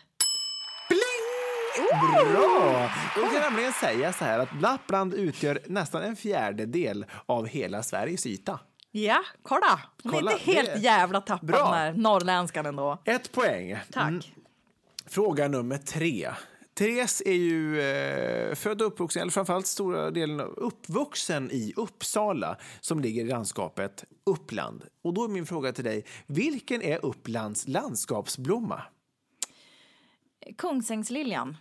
[2.33, 2.91] Bra!
[3.17, 7.83] Då kan jag nämligen säga så här att Lappland utgör nästan en fjärdedel av hela
[7.83, 8.61] Sveriges yta.
[8.91, 9.81] Ja, kolla!
[10.03, 12.99] Hon Kolla, är inte helt det- jävla tappad den här norrländskan ändå.
[13.05, 13.79] Ett poäng.
[13.93, 14.09] Tack.
[14.09, 14.21] Mm.
[15.07, 16.31] Fråga nummer tre.
[16.79, 22.57] Therese är ju eh, född och uppvuxen, eller framförallt stora delen av uppvuxen i Uppsala
[22.81, 24.85] som ligger i landskapet Uppland.
[25.03, 28.83] Och då är min fråga till dig, vilken är Upplands landskapsblomma?
[30.59, 31.57] Kungsängsliljan.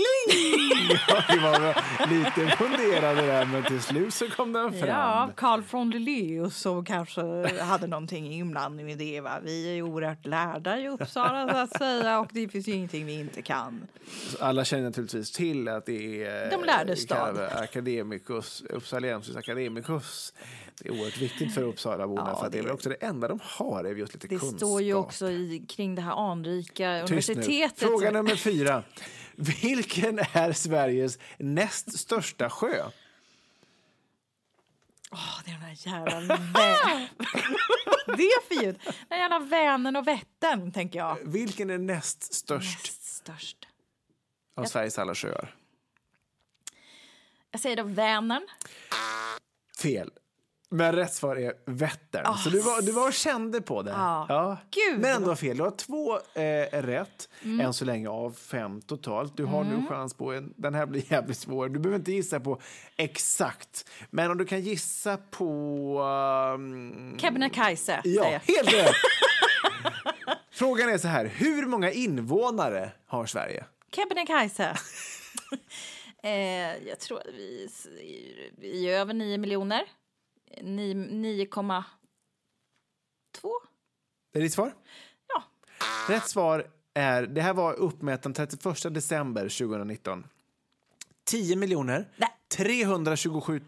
[1.08, 4.88] Ja, det var lite funderande där, men till slut så kom den fram.
[4.88, 7.22] Ja, Carl von Leleus som kanske
[7.62, 9.20] hade någonting inblandning i det.
[9.20, 9.38] Va?
[9.44, 13.06] Vi är ju oerhört lärda i Uppsala så att säga och det finns ju ingenting
[13.06, 13.86] vi inte kan.
[14.40, 17.38] Alla känner naturligtvis till att det är De lärde eh, stad.
[17.56, 20.32] Academicus, Uppsaliensis Academicus.
[20.82, 23.40] Det är oerhört viktigt för Uppsalaborna Ja, för det är väl också det enda de
[23.42, 24.56] har är just lite Det kunskap.
[24.58, 27.34] står ju också i, kring det här anrika Tyst nu.
[27.34, 27.78] universitetet.
[27.78, 28.82] Fråga som- nummer fyra.
[29.36, 32.90] Vilken är Sveriges näst största sjö?
[35.12, 36.20] Åh, det är den där jävla
[38.16, 38.78] Det är fint.
[39.08, 41.18] Den jävla Vänern och Vättern, tänker jag.
[41.22, 43.66] Vilken är näst störst Näst störst.
[44.56, 45.54] av Sveriges alla sjöar?
[47.50, 48.46] Jag säger då Vänern.
[49.82, 50.10] Fel.
[50.68, 52.36] Men rätt svar är Vättern.
[52.36, 53.90] Så du var, du var och kände på det.
[53.90, 54.56] Ja.
[54.70, 54.88] Gud.
[54.88, 55.00] Mm.
[55.00, 55.56] Men ändå fel.
[55.56, 59.36] Du har två eh, rätt än så länge av fem totalt.
[59.36, 60.54] Du har nu chans på en.
[60.56, 61.68] Den här blir jävligt svår.
[61.68, 62.60] Du behöver inte gissa på
[62.96, 63.90] exakt.
[64.10, 66.00] Men om du kan gissa på...
[66.54, 68.94] Um, Kebnekaise, ja, helt rätt!
[70.50, 71.24] Frågan är så här.
[71.24, 73.64] Hur många invånare har Sverige?
[73.92, 74.76] Kebnekaise.
[76.22, 77.26] eh, jag tror att
[78.58, 79.84] vi, är över 9 miljoner.
[80.62, 81.82] Ni- 9,2.
[84.32, 84.74] Det är ditt svar?
[85.28, 85.42] Ja.
[86.14, 90.26] Rätt svar är, det här var uppmätt den 31 december 2019.
[91.24, 92.28] 10 miljoner Nej.
[92.56, 93.60] 327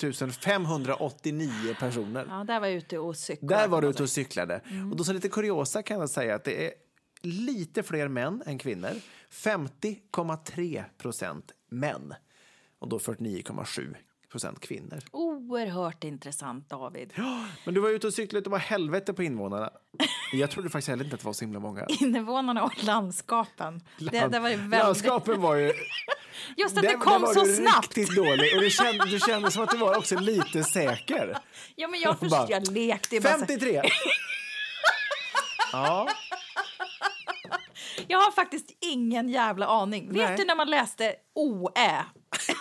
[0.44, 2.26] 589 personer.
[2.28, 3.62] ja, där var jag ute och cyklade.
[3.62, 4.60] Där var du ute och cyklade.
[4.90, 6.72] Och då som lite kuriosa kan jag säga att det är
[7.22, 8.90] lite fler män än kvinnor.
[9.30, 12.14] 50,3 procent män
[12.78, 13.94] och då 49,7
[14.32, 14.98] procent kvinnor.
[15.12, 17.12] Oerhört intressant, David.
[17.64, 19.70] Men du var ute och cyklade och det var helvete på invånarna.
[20.32, 21.86] Jag trodde faktiskt heller inte att det var så himla många.
[22.00, 23.80] Invånarna och landskapen.
[23.98, 24.70] Det, det var väldigt...
[24.70, 25.72] Landskapen var ju...
[26.56, 27.96] Just att där- det kom så snabbt.
[27.96, 28.56] riktigt dålig.
[28.56, 31.38] Och du kände, du kände som att du var också lite säker.
[31.76, 33.82] Ja, men jag, Bara, förstår, jag lekte bara så- 53!
[35.72, 36.08] Ja,
[38.08, 40.08] Jag har faktiskt ingen jävla aning.
[40.10, 40.26] Nej.
[40.26, 42.04] Vet du när man läste OÄ?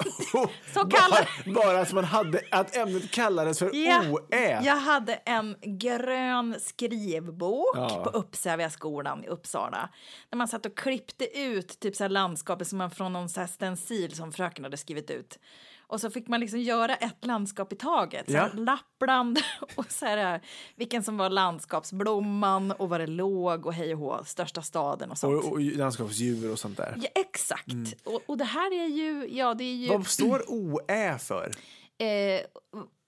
[0.73, 1.29] Så kallar...
[1.53, 4.61] bara, bara att man hade att ämnet kallades för Ja, OÄ.
[4.63, 8.03] Jag hade en grön skrivbok Ja.
[8.03, 9.89] på Uppsäviaskolan i Uppsala.
[10.29, 14.15] Där man satt och klippte ut typ så landskapet som man från någon så stencil
[14.15, 15.39] som fröken hade skrivit ut.
[15.89, 18.31] Och så fick man liksom göra ett landskap i taget.
[18.31, 18.59] Så här, Ja.
[18.59, 19.39] Lappland
[19.75, 20.41] och så här,
[20.75, 25.17] vilken som var landskapsblomman och var det låg och hej och hå, största staden och
[25.17, 25.45] sånt.
[25.45, 26.95] Och, och landskapsdjur och sånt där.
[27.01, 27.73] Ja, exakt.
[28.03, 29.87] Och, och det här är ju, ja det är ju...
[29.87, 31.51] Vad står OÄ för?
[31.97, 32.41] Eh,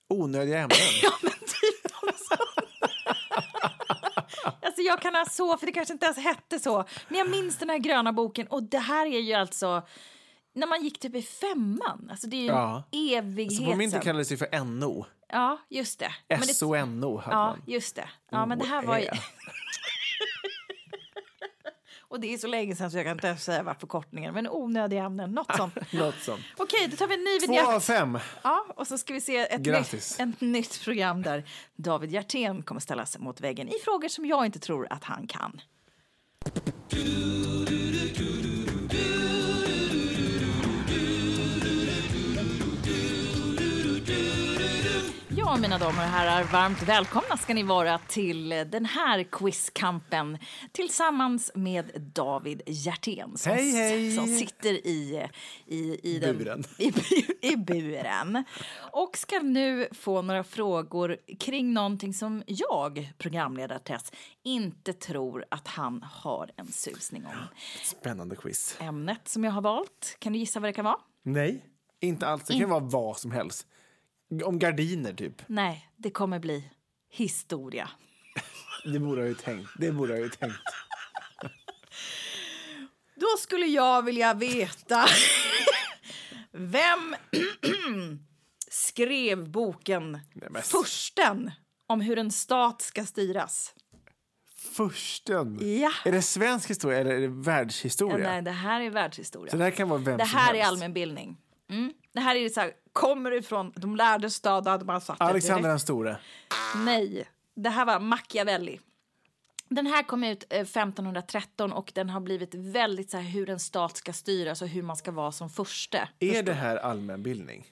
[0.10, 0.78] Onödiga ämnen.
[1.04, 1.92] Ja, men typ.
[4.62, 6.86] Alltså jag kan ha så, för det kanske inte ens hette så.
[7.08, 9.82] Men jag minns den här gröna boken och det här är ju alltså
[10.60, 12.08] när man gick typ i femman.
[12.12, 12.84] Alltså det är ju Ja.
[12.92, 14.02] en evighet Så på min tid sedan.
[14.02, 15.06] kallades det för NO.
[15.32, 16.12] Ja, just det.
[16.54, 17.62] SONO hade Ja, man.
[17.68, 18.10] just det.
[18.32, 19.08] Ja, men det här var ju...
[22.02, 25.04] Och det är så länge sedan så jag kan inte säga vad förkortningen men onödiga
[25.04, 25.76] ämnen, något sånt.
[25.94, 26.42] Något sånt.
[26.58, 27.84] Okej, då tar vi en ny Två av vignett.
[27.84, 28.20] fem.
[28.44, 30.20] Ja, och så ska vi se ett Grattis.
[30.20, 31.44] nytt, ett nytt program där
[31.76, 35.62] David Hjertén kommer ställas mot väggen i frågor som jag inte tror att han kan.
[36.90, 37.00] Ja,
[45.62, 50.38] mina damer och herrar, varmt välkomna ska ni vara till den här quizkampen
[50.72, 54.16] tillsammans med David Hjertén som, Hej, hej.
[54.16, 55.28] som sitter i,
[55.66, 56.64] i, i, den, Buren.
[56.78, 56.94] i,
[57.42, 58.44] i buren
[58.92, 64.12] och ska nu få några frågor kring någonting som jag, programledare Tess,
[64.44, 67.34] inte tror att han har en susning om.
[67.84, 68.78] Spännande quiz.
[68.80, 71.00] Ämnet som jag har valt, kan du gissa vad det kan vara?
[71.24, 71.66] Nej,
[72.00, 72.44] inte alls.
[72.44, 73.68] Det kan ju vara vad som helst.
[74.46, 75.42] Om gardiner, typ.
[75.48, 76.70] Nej, det kommer bli
[77.10, 77.90] historia.
[78.84, 79.70] Det borde jag ju tänkt.
[79.78, 80.56] Det borde jag ju tänkt.
[83.16, 85.06] Då skulle jag vilja veta
[86.52, 87.16] vem
[88.72, 91.52] skrev boken Nej, Fursten
[91.88, 93.74] om hur en stat ska styras?
[94.56, 95.80] Försten.
[95.80, 95.92] Ja.
[96.06, 98.30] Är det svensk historia eller är det världshistoria?
[98.30, 99.52] Nej, det här är världshistoria.
[99.52, 100.72] Så det här kan vara vem det här är helst.
[100.72, 101.38] allmänbildning.
[101.70, 101.94] Mm.
[102.14, 105.80] Det här är så här, kommer ifrån de lärde stad, hade man satt Alexander den
[105.80, 106.18] store.
[106.76, 108.80] Nej, det här var Machiavelli.
[109.70, 113.60] Den här kom ut eh, 1513 och den har blivit väldigt så här hur en
[113.60, 116.10] stat ska styras och hur man ska vara som förste.
[116.20, 117.66] Är det här allmänbildning?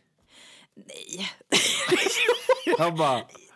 [0.76, 1.30] Nej.
[2.78, 3.22] Jag bara...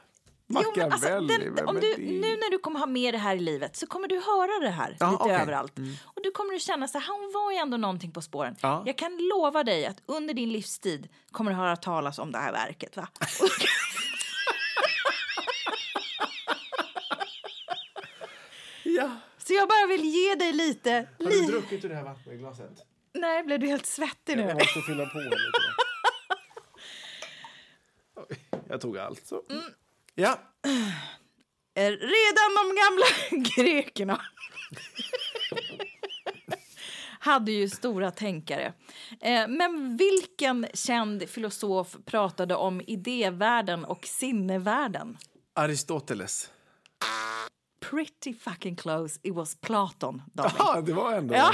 [0.54, 3.36] Jo, men alltså, Machiavelli, den, om du, nu när du kommer ha med det här
[3.36, 5.36] i livet så kommer du höra det här Ja, lite okej.
[5.36, 5.74] överallt.
[6.04, 8.56] Och du kommer att känna så här, han var ju ändå någonting på spåren.
[8.62, 8.84] Ja.
[8.86, 12.52] Jag kan lova dig att under din livstid kommer du höra talas om det här
[12.52, 12.98] verket.
[12.98, 13.08] Va?
[18.84, 19.10] Ja.
[19.38, 21.08] så jag bara vill ge dig lite...
[21.20, 22.72] Har li- du druckit ur det här vattenglaset?
[23.14, 24.44] Nej, blev du helt svettig nu?
[24.44, 25.36] Jag måste fylla på lite.
[28.70, 29.28] Jag tog allt.
[29.28, 29.42] Så.
[29.50, 29.64] Mm.
[30.22, 30.40] Ja.
[31.76, 33.06] Redan de gamla
[33.56, 34.22] grekerna
[37.20, 38.74] hade ju stora tänkare.
[39.22, 45.18] Eh, Men vilken känd filosof pratade om idévärlden och sinnevärlden?
[45.56, 46.50] Aristoteles.
[47.90, 49.20] Pretty fucking close.
[49.24, 50.86] It was Platon, David.
[50.86, 51.36] Det var ändå...
[51.36, 51.52] Ja.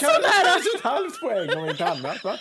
[0.00, 2.24] Kan kanske ett halvt poäng om inte annat.
[2.24, 2.38] Va?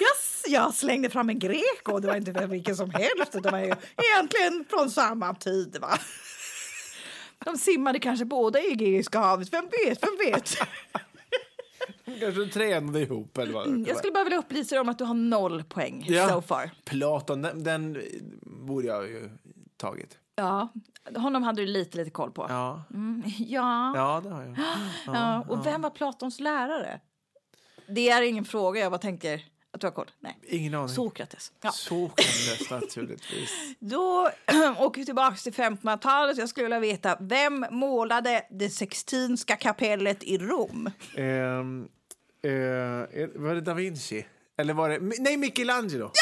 [0.00, 0.16] Jag,
[0.52, 3.32] jag slängde fram en grek och det var inte vilken som helst.
[3.42, 3.74] Det var ju
[4.12, 5.76] egentligen från samma tid.
[5.80, 5.98] Va?
[7.44, 9.52] De simmade kanske båda i Egeiska havet.
[9.52, 10.02] Vem vet?
[10.02, 10.54] Vem vet?
[12.20, 15.14] Kanske tränade ihop eller vad Jag skulle bara vilja upplysa dig om att du har
[15.14, 16.28] noll poäng Ja.
[16.28, 16.70] so far.
[16.84, 18.02] Platon, den, den
[18.42, 19.30] borde jag ju
[19.76, 20.18] tagit.
[20.34, 20.72] Ja,
[21.16, 22.46] honom hade du lite, lite koll på.
[22.48, 23.92] Ja, Mm, ja.
[23.96, 24.56] ja det har jag.
[25.16, 25.44] ja.
[25.48, 27.00] Och vem var Platons lärare?
[27.88, 28.80] Det är ingen fråga.
[28.80, 30.10] Jag bara tänker att du har koll.
[30.20, 30.38] Nej.
[30.48, 30.88] Ingen aning.
[30.88, 31.52] Sokrates.
[31.60, 31.70] Ja.
[31.72, 33.50] Sokrates naturligtvis.
[33.78, 34.30] Då
[34.78, 36.38] åker vi tillbaka till 1500-talet.
[36.38, 40.90] Jag skulle vilja veta, vem målade det Sextinska kapellet i Rom?
[41.14, 41.22] Eh,
[42.42, 44.26] är- var det da Vinci?
[44.58, 44.98] Eller var det...
[45.18, 46.10] Nej, Michelangelo!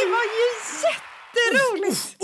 [0.00, 0.46] Det var ju
[0.88, 2.16] jätteroligt!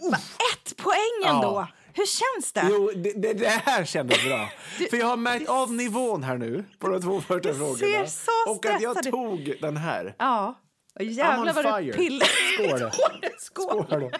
[0.00, 0.18] Va,
[0.52, 1.66] Ett poäng ändå.
[1.68, 1.68] Ja.
[1.98, 2.68] Hur känns det?
[2.70, 4.48] Jo, det, det, det här kändes bra.
[4.90, 8.06] För jag har märkt av nivån här nu på de två första frågorna.
[8.06, 9.12] så och att jag ut.
[9.12, 10.14] tog den här.
[10.18, 10.60] Ja.
[10.94, 12.24] Och Jävlar vad du fire.
[12.54, 12.90] Skål då.
[13.38, 13.84] Skål.
[13.86, 14.10] Skål då.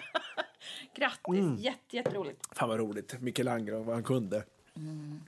[0.96, 2.46] Grattis, Jätte, jätteroligt.
[2.52, 3.20] Fan vad roligt.
[3.20, 4.44] Michelangelo, vad han kunde.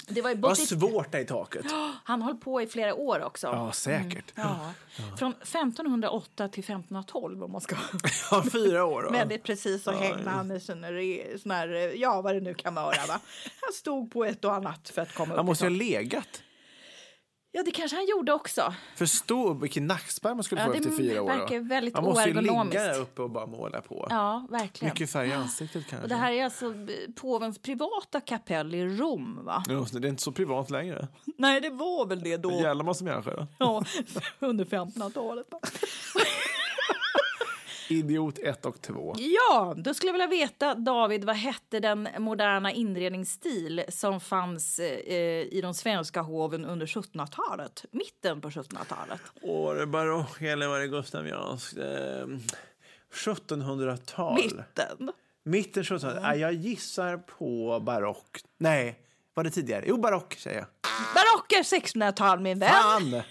[0.09, 1.67] Det var ju var svårt där i taket.
[2.05, 3.47] Han höll på i flera år också.
[3.47, 4.33] Ja, säkert.
[4.35, 4.73] Ja.
[5.19, 7.77] Från 1508 till 1512 om man ska
[8.31, 9.03] Ja, fyra år.
[9.03, 9.11] Då.
[9.11, 13.21] Väldigt precis så hängde han i sån här, ja vad det nu kan vara va.
[13.61, 15.37] Han stod på ett och annat för att komma upp.
[15.37, 16.43] Han måste ha legat.
[17.53, 18.75] Ja det kanske han gjorde också.
[18.97, 21.31] Förstå vilken nackspärr man skulle få det efter fyra år.
[21.31, 21.37] då.
[21.37, 24.07] verkar väldigt Man måste ju ligga där uppe och bara måla på.
[24.11, 24.93] Ja verkligen.
[24.95, 26.03] Mycket färg i ansiktet kanske.
[26.03, 26.75] Och det här är alltså
[27.17, 29.65] påvens privata kapell i Rom va?
[29.69, 31.09] Ja, Det är inte så privat längre.
[31.39, 32.51] Nej det var väl det då.
[32.53, 33.47] Jävla massa människor.
[33.59, 33.85] Ja,
[34.39, 35.47] under 1500-talet.
[37.91, 39.15] Idiot 1 och 2.
[39.19, 45.43] Ja, då skulle jag vilja veta, David, vad hette den moderna inredningsstil som fanns eh,
[45.43, 47.85] i de svenska hoven under 1700-talet?
[47.91, 49.21] Mitten på 1700-talet.
[49.43, 51.79] Var det barock eller var det Gustavianskt?
[51.79, 52.27] Eh,
[53.13, 54.35] 1700-tal.
[54.35, 55.13] Mitten.
[55.43, 58.41] Mitten 1700 ja, Jag gissar på barock.
[58.59, 58.99] Nej,
[59.41, 59.85] var det tidigare?
[59.87, 60.67] Jo, barock säger jag.
[61.15, 62.71] Barock är 1600-tal min vän.
[62.71, 63.15] Fan!
[63.15, 63.23] Är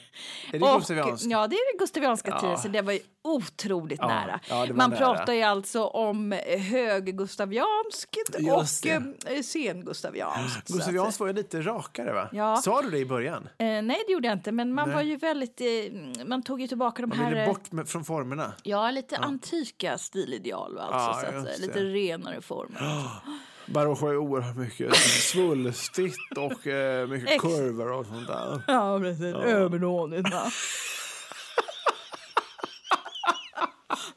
[0.51, 1.25] det Och- gustavianskt?
[1.31, 2.39] Ja, det är det gustavianska Ja.
[2.39, 4.39] tiden, så det var ju otroligt Ja, nära.
[4.49, 4.99] ja, Man nära.
[4.99, 6.31] pratar ju alltså om
[6.71, 8.17] höggustavianskt
[8.51, 8.87] och
[9.31, 10.67] eh, sengustavianskt.
[10.67, 12.29] Gustavianskt var ju lite rakare, va?
[12.31, 12.57] Ja.
[12.57, 13.49] Sa du det i början?
[13.57, 14.95] Eh, nej, det gjorde jag inte, men man Nej.
[14.95, 15.61] var ju väldigt...
[15.61, 17.35] Eh, man tog ju tillbaka de Man här...
[17.35, 18.53] eh, bort med, från formerna.
[18.63, 21.57] Ja, lite antika stilideal, alltså, så att, säga.
[21.67, 22.79] lite renare former.
[22.79, 23.11] Barock
[23.73, 28.61] var ju oerhört mycket svulstigt och eh, mycket Ex- kurvor och sånt där.
[28.67, 29.35] Ja, precis.
[29.35, 30.51] Övervåningen, va.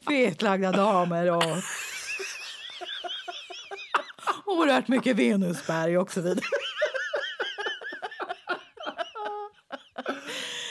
[0.07, 1.43] Fetlagda damer och...
[4.45, 6.45] Oerhört mycket Venusberg och så vidare.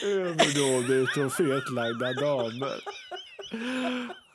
[0.05, 2.79] Överdådigt och fetlagda damer.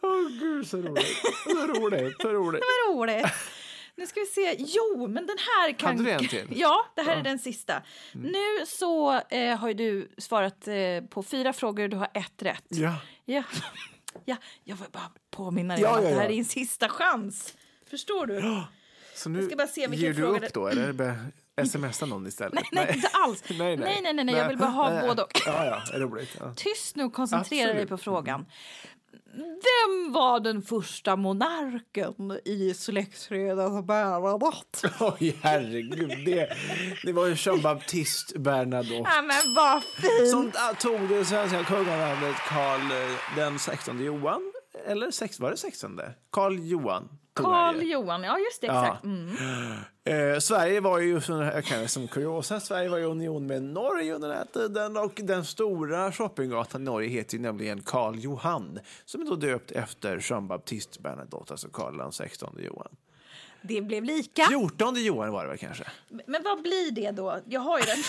[0.02, 1.16] Åh gud, så roligt.
[1.44, 2.62] Så roligt, så roligt.
[2.88, 3.26] Vad roligt.
[3.98, 4.56] Nu ska vi se.
[4.58, 5.96] Jo, men den här kan...
[5.96, 6.46] Hade du en till?
[6.60, 7.82] Ja, det här är den sista.
[8.12, 10.74] Nu så eh, har du svarat eh,
[11.10, 12.64] på fyra frågor och du har ett rätt.
[12.68, 12.94] Ja.
[13.24, 13.42] Ja,
[14.24, 16.28] ja jag vill bara påminna dig Ja, om att ja, det här ja.
[16.28, 17.54] är din sista chans.
[17.90, 18.62] Förstår du?
[19.14, 22.26] Så nu ska bara se vilken ger du fråga upp det- då, eller smsar någon
[22.26, 22.54] istället?
[22.54, 23.44] Nej, nej, inte alls.
[23.48, 25.40] nej, Nej, nej, nej, nej, jag vill bara ha både och.
[25.46, 26.36] Ja, ja, roligt.
[26.40, 26.54] Ja.
[26.56, 27.88] Tyst nu och koncentrera dig Absolut.
[27.88, 28.46] på frågan.
[29.32, 34.90] Vem var den första monarken i släktträdet Bernadotte?
[35.00, 36.24] Oj, herregud.
[36.26, 36.48] Det,
[37.04, 38.94] det var ju Jean-Baptiste Bernadotte.
[38.94, 40.30] Ja, men vad fint!
[40.30, 44.52] Som tog det svenska kunganamnet Karl eh, den 16 Johan.
[44.86, 46.00] Eller sex, var det 16?
[46.30, 47.08] Karl Johan.
[47.44, 47.82] Karl.
[47.82, 48.84] Johan, ja just det, Ja.
[48.86, 49.04] exakt.
[49.04, 49.36] Mm.
[50.04, 54.28] Eh, Sverige var ju, jag kan som kuriosa, Sverige var i union med Norge under
[54.28, 59.20] den här tiden och den stora shoppinggatan i Norge heter ju nämligen Karl Johan som
[59.20, 62.88] är då döpt efter Jean-Baptiste Bernadotte, alltså Karl den 16 Johan.
[63.62, 64.46] Det blev lika.
[64.46, 65.84] 14 Johan var det väl kanske?
[66.26, 67.40] Men vad blir det då?
[67.46, 67.96] Jag har ju den.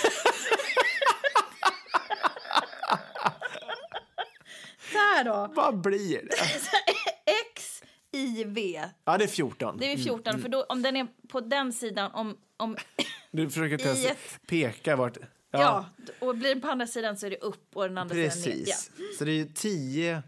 [4.94, 5.50] Här då.
[5.56, 6.36] Vad blir det?
[7.56, 7.69] X,
[8.12, 8.82] I, V.
[9.06, 9.78] Ja, det är 14.
[9.78, 12.78] Det är 14, för då, om den är på den sidan, om, om
[13.32, 15.18] Du försöker testa, ett- peka vart...
[15.52, 15.86] ja.
[16.20, 18.56] och blir den på andra sidan så är det upp och den andra sidan ner.
[18.56, 18.92] Precis.
[19.18, 20.24] Så det är 10,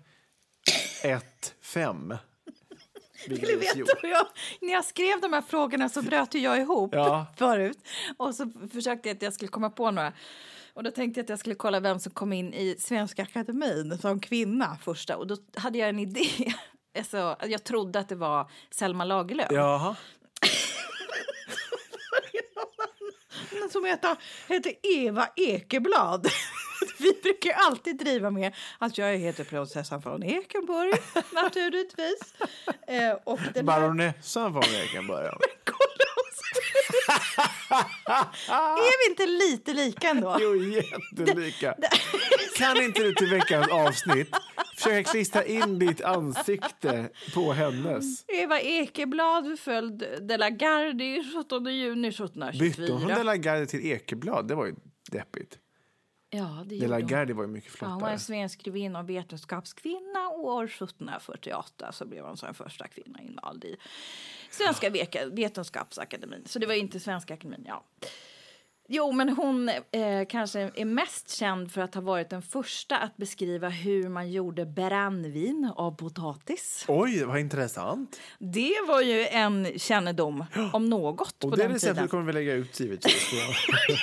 [1.04, 2.14] 1, 5.
[3.28, 4.28] Du vet, jag,
[4.62, 7.26] när jag skrev de här frågorna så bröt ju jag ihop Ja.
[7.38, 7.78] förut.
[8.18, 10.14] Och så försökte jag att jag skulle komma på några.
[10.74, 13.98] Och då tänkte jag att jag skulle kolla vem som kom in i Svenska Akademin
[13.98, 15.18] som kvinna första.
[15.18, 16.26] Och då hade jag en idé.
[16.98, 19.48] Alltså, jag trodde att det var Selma Lagerlöf.
[19.52, 19.96] Jaha.
[23.72, 24.16] Som heter,
[24.48, 26.28] heter Eva Ekeblad.
[26.98, 30.92] Vi brukar alltid driva med att jag heter prinsessan från Ekenborg,
[31.32, 32.34] naturligtvis.
[32.88, 35.32] Eh, och den här- Baronessan var med kan börja.
[35.64, 36.42] Kolla oss.
[38.48, 40.38] Är vi inte lite lika ändå?
[40.40, 41.76] Jo, jättelika.
[42.58, 44.36] Kan inte du till veckans avsnitt
[44.76, 48.26] försöka klistra in ditt ansikte på hennes?
[48.28, 53.16] Eva Ekeblad följde De la Gardie 17 juni Bytte hon 1724.
[53.16, 54.48] De la Gardie till Ekeblad?
[54.48, 54.76] Det var ju
[55.12, 55.58] deppigt.
[56.34, 57.08] Ja, det De la gjorde hon.
[57.08, 58.14] Gardie var ju mycket Ja, hon var flottare.
[58.14, 58.64] en svensk
[58.96, 63.76] och vetenskapskvinna och år 1748 så blev hon som första kvinna invald i
[64.52, 66.44] Svenska Veka- Vetenskapsakademin.
[66.46, 67.84] Så det var inte Svenska Akademin, ja.
[68.94, 73.18] Jo, men hon eh, kanske är mest känd för att ha varit den första att
[73.18, 76.86] beskriva hur man gjorde brännvin av potatis.
[76.88, 78.20] Oj, vad intressant.
[78.40, 82.08] Det var ju en kännedom om något Och på det den receptet tiden.
[82.10, 83.30] kommer vi lägga ut givetvis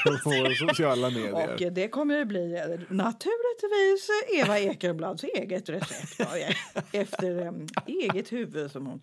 [0.05, 1.53] på, på sociala medier.
[1.67, 6.21] Och det kommer att bli eh, naturligtvis Eva Ekenblads eget recept.
[6.21, 6.57] eh,
[7.01, 9.01] Efter um, eget huvud som hon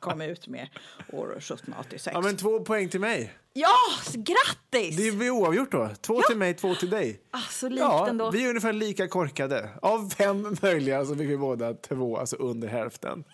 [0.00, 0.68] kom ut med
[1.12, 2.14] år 1786.
[2.14, 3.32] Ja, men två poäng till mig.
[3.60, 3.76] Ja,
[4.14, 4.96] grattis!
[4.96, 5.90] Det är oavgjort då.
[6.00, 7.20] Två till mig, två till dig.
[7.30, 8.30] Alltså likt Ja, ändå.
[8.30, 9.70] vi är ungefär lika korkade.
[9.82, 13.24] Av fem möjliga så fick vi båda två, alltså under hälften.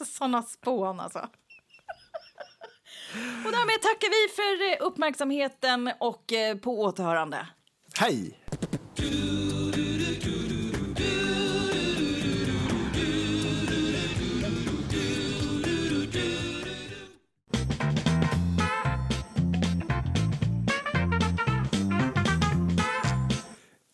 [0.06, 1.18] Såna spån alltså.
[3.44, 7.46] Och därmed tackar vi för eh, uppmärksamheten och eh, på återhörande.
[7.98, 8.38] Hej!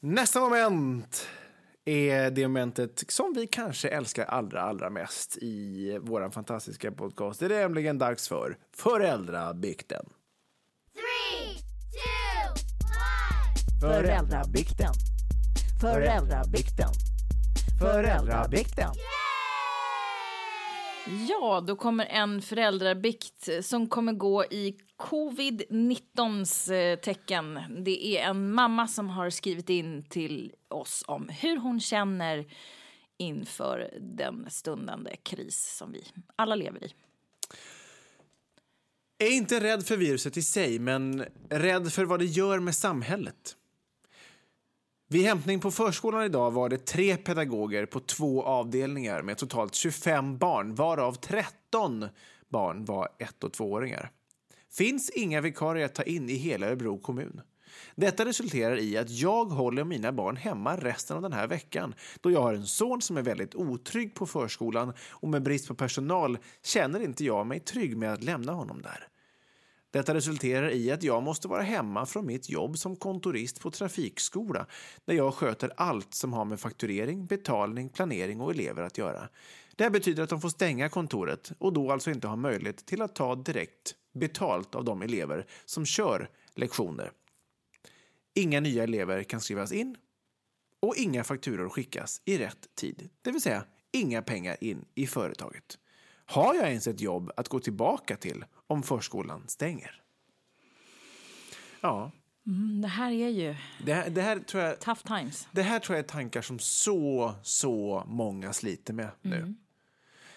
[0.06, 1.26] Nästa moment
[1.84, 7.40] är det momentet som vi kanske älskar allra, allra mest i vår fantastiska podcast.
[7.40, 10.06] Det är nämligen dags för Föräldrabikten.
[10.94, 11.54] Three,
[11.92, 12.50] two,
[13.80, 14.02] one.
[14.04, 14.92] Föräldrabikten.
[15.80, 16.90] Föräldrabikten.
[17.80, 18.90] Föräldrabikten.
[21.06, 27.60] Ja, då kommer en föräldrabikt som kommer gå i covid-19s eh, tecken.
[27.84, 32.46] Det är en mamma som har skrivit in till oss om hur hon känner
[33.16, 36.04] inför den stundande kris som vi
[36.36, 36.94] alla lever i.
[39.18, 43.56] Är inte rädd för viruset i sig, men rädd för vad det gör med samhället.
[45.14, 50.38] Vid hämtning på förskolan idag var det tre pedagoger på två avdelningar med totalt 25
[50.38, 52.08] barn, varav 13
[52.48, 54.10] barn var ett och tvååringar.
[54.72, 57.40] Finns inga vikarier att ta in i hela Örebro kommun.
[57.94, 62.30] Detta resulterar i att jag håller mina barn hemma resten av den här veckan då
[62.30, 66.38] jag har en son som är väldigt otrygg på förskolan och med brist på personal
[66.62, 69.08] känner inte jag mig trygg med att lämna honom där.
[69.94, 74.66] Detta resulterar i att jag måste vara hemma från mitt jobb som kontorist på trafikskola
[75.04, 79.28] där jag sköter allt som har med fakturering, betalning, planering och elever att göra.
[79.76, 83.02] Det här betyder att de får stänga kontoret och då alltså inte har möjlighet till
[83.02, 87.10] att ta direkt betalt av de elever som kör lektioner.
[88.34, 89.96] Inga nya elever kan skrivas in
[90.80, 95.78] och inga fakturor skickas i rätt tid, det vill säga inga pengar in i företaget.
[96.26, 100.00] Har jag ens ett jobb att gå tillbaka till om förskolan stänger?
[101.80, 102.10] Ja,
[102.46, 103.54] Mm, det här är ju
[103.84, 105.48] det här, det här tror jag tough times.
[105.52, 109.54] det här tror jag är tankar som så, så många sliter med nu.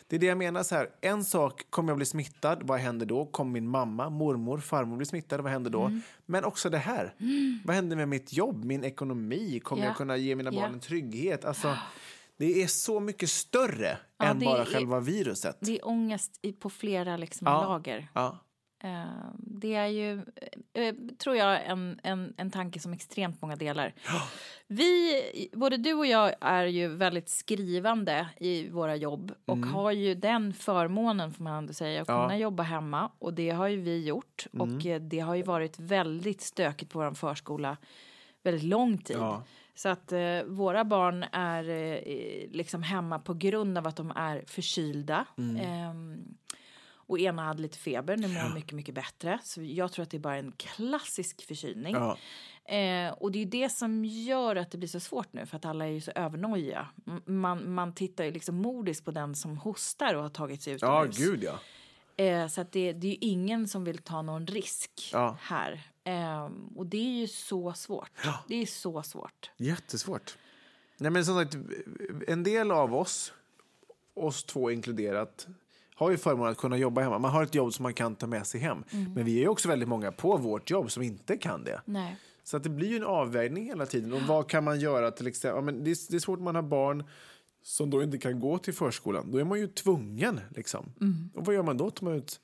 [0.07, 0.89] Det är det jag menar så här.
[1.01, 2.59] En sak, kommer jag bli smittad?
[2.63, 3.25] Vad händer då?
[3.25, 5.43] Kommer min mamma, mormor, farmor bli smittade?
[5.43, 5.91] Vad händer då?
[6.25, 7.13] Men också det här.
[7.65, 9.59] Vad händer med mitt jobb, min ekonomi?
[9.63, 9.87] Kommer Ja.
[9.87, 10.67] jag kunna ge mina barn Ja.
[10.67, 11.45] en trygghet?
[11.45, 11.77] Alltså,
[12.37, 15.57] det är så mycket större Ja, än bara är- själva viruset.
[15.61, 17.61] Det är ångest i, på flera liksom, Ja.
[17.63, 18.07] lager.
[18.13, 18.37] Ja.
[18.83, 19.05] Eh,
[19.37, 20.13] det är ju,
[20.73, 23.93] eh, tror jag, en, en, en tanke som extremt många delar.
[24.67, 25.21] Vi,
[25.53, 30.53] både du och jag är ju väldigt skrivande i våra jobb och har ju den
[30.53, 32.17] förmånen, får man ändå säga, att Mm.
[32.19, 32.23] Ja.
[32.25, 32.29] Mm.
[32.29, 33.11] kunna jobba hemma.
[33.19, 34.45] Och det har ju vi gjort.
[34.59, 37.77] Och eh, det har ju varit väldigt stökigt på vår förskola
[38.43, 39.17] väldigt lång tid.
[39.19, 39.43] Ja.
[39.77, 44.43] Så att eh, våra barn är eh, liksom hemma på grund av att de är
[44.47, 45.25] förkylda.
[45.37, 45.55] Mm.
[45.57, 46.23] Ehm,
[46.89, 49.39] och ena hade lite feber, nu mår hon mycket, mycket bättre.
[49.43, 51.95] Så jag tror att det är bara en klassisk förkylning.
[51.95, 52.17] Ja.
[52.75, 55.65] Eh, och det är det som gör att det blir så svårt nu, för att
[55.65, 56.87] alla är ju så övernojiga.
[57.25, 61.05] Man, man tittar ju liksom mordiskt på den som hostar och har tagit sig ja,
[61.05, 61.17] utomhus.
[61.17, 61.59] gud ja.
[62.23, 65.37] Eh, så att det, det är ju ingen som vill ta någon risk Ja.
[65.41, 65.81] här.
[66.07, 68.11] Eh, och det är ju så svårt.
[68.47, 69.51] Det är så svårt.
[69.57, 70.37] Jättesvårt.
[70.97, 71.57] Nej, men som sagt,
[72.27, 73.33] en del av oss,
[74.13, 75.47] oss två inkluderat,
[75.95, 77.19] har ju förmånen att kunna jobba hemma.
[77.19, 78.83] Man har ett jobb som man kan ta med sig hem.
[79.15, 81.81] Men vi är ju också väldigt många på vårt jobb som inte kan det.
[81.85, 82.17] Nej.
[82.43, 84.13] Så att det blir ju en avvägning hela tiden.
[84.13, 85.57] Och vad kan man göra till exempel?
[85.57, 87.03] Ja, men det, är, det är svårt om man har barn
[87.63, 89.31] som då inte kan gå till förskolan.
[89.31, 90.39] Då är man ju tvungen.
[90.55, 90.93] Liksom.
[91.35, 91.89] Och vad gör man då?
[91.89, 92.39] Tar man ut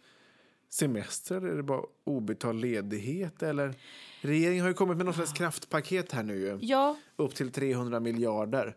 [0.74, 1.38] semester?
[1.38, 3.44] Eller är det bara obetald ledighet?
[3.44, 3.76] Eller?
[4.22, 6.60] Regeringen har ju kommit med något slags kraftpaket här nu.
[6.62, 8.76] Ja, Upp till 300 miljarder.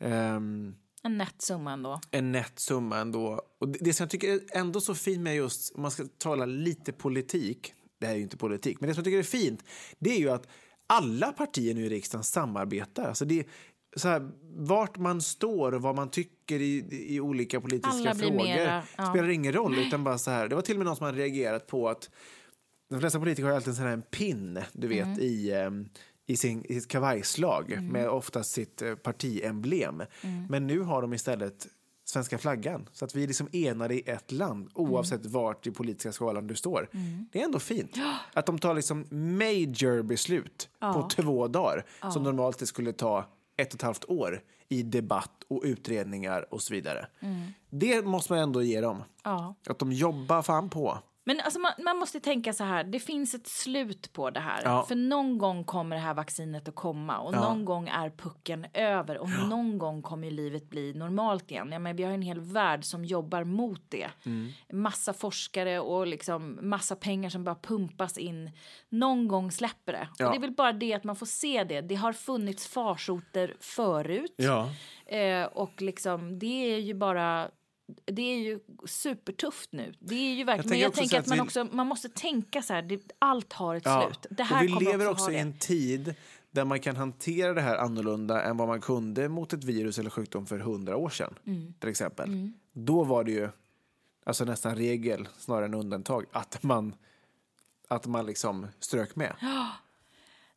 [0.00, 2.00] Ehm, en nätt summa ändå.
[2.10, 3.42] en nätt summa ändå.
[3.60, 6.04] Och det, det som jag tycker är ändå så fint med just, om man ska
[6.18, 9.22] tala lite politik, det här är ju inte politik, men det som jag tycker är
[9.22, 9.64] fint,
[9.98, 10.48] det är ju att
[10.86, 13.08] alla partier nu i riksdagen samarbetar.
[13.08, 13.46] Alltså det
[13.96, 18.82] så här, vart man står och vad man tycker i, i olika politiska frågor mera,
[18.96, 19.06] ja.
[19.06, 19.78] spelar ingen roll.
[19.78, 22.10] Utan bara så här, det var till och med någon som hade reagerat på att
[22.90, 25.18] de flesta politiker har alltid en sån här en pin, du vet, Mm.
[25.20, 25.88] i, ehm,
[26.26, 30.02] i, sin, i sitt kavajslag med oftast sitt eh, partiemblem.
[30.22, 30.46] Mm.
[30.50, 31.66] Men nu har de istället
[32.04, 32.88] svenska flaggan.
[32.92, 35.32] Så att vi är liksom enade i ett land oavsett Mm.
[35.32, 36.88] vart i politiska skalan du står.
[37.32, 37.96] Det är ändå fint.
[38.32, 43.24] Att de tar liksom major beslut på två dagar som normalt det skulle ta
[43.56, 47.06] ett och ett halvt år i debatt och utredningar och så vidare.
[47.70, 48.96] Det måste man ändå ge dem.
[48.96, 49.08] Mm.
[49.24, 49.54] Ja.
[49.66, 50.98] Att de jobbar fan på.
[51.26, 54.60] Men alltså man, man måste tänka så här, det finns ett slut på det här.
[54.64, 54.84] Ja.
[54.88, 57.40] För någon gång kommer det här vaccinet att komma och Ja.
[57.40, 61.72] någon gång är pucken över och någon gång kommer livet bli normalt igen.
[61.72, 64.10] Ja, men vi har en hel värld som jobbar mot det.
[64.26, 64.52] Mm.
[64.72, 68.50] Massa forskare och liksom massa pengar som bara pumpas in.
[68.88, 70.08] Någon gång släpper det.
[70.18, 70.26] Ja.
[70.26, 71.80] Och det är väl bara det att man får se det.
[71.80, 74.34] Det har funnits farsoter förut.
[74.36, 74.68] Ja.
[75.06, 77.48] Eh, och liksom, det är ju bara...
[78.04, 79.94] Det är ju supertufft nu.
[79.98, 82.62] Det är ju verkligen, tänker men jag tänker att att man, också, man måste tänka
[82.62, 84.10] så här, det, allt har ett Ja.
[84.10, 84.26] slut.
[84.36, 86.14] Det här och vi kommer lever också också i en tid
[86.50, 90.10] där man kan hantera det här annorlunda än vad man kunde mot ett virus eller
[90.10, 91.34] sjukdom för hundra år sedan.
[91.46, 91.74] Mm.
[91.80, 92.50] Till exempel.
[92.72, 93.48] Då var det ju
[94.24, 96.94] alltså nästan regel snarare än undantag att man,
[97.88, 99.34] att man liksom strök med.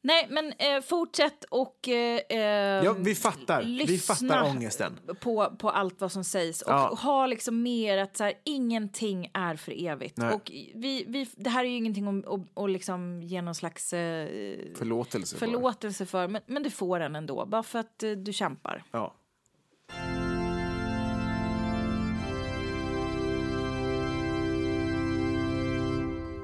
[0.02, 2.40] Nej, men eh, fortsätt och eh, eh,
[2.86, 3.64] Ja, vi fattar.
[3.64, 5.00] Vi fattar ångesten.
[5.20, 6.96] På, på allt vad som sägs och Ja.
[7.04, 10.18] ha liksom mer att så här, ingenting är för evigt.
[10.18, 10.34] Nej.
[10.34, 12.24] Och vi, vi, det här är ju ingenting
[12.56, 14.28] att liksom ge någon slags eh,
[14.78, 15.38] Förlåtelse.
[15.38, 15.46] för.
[15.46, 18.84] förlåtelse för, men, men du får den ändå, bara för att eh, du kämpar.
[18.92, 19.16] Ja.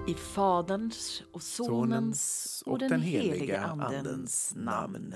[0.08, 5.16] I Faderns och Sonens och den helige Andens namn.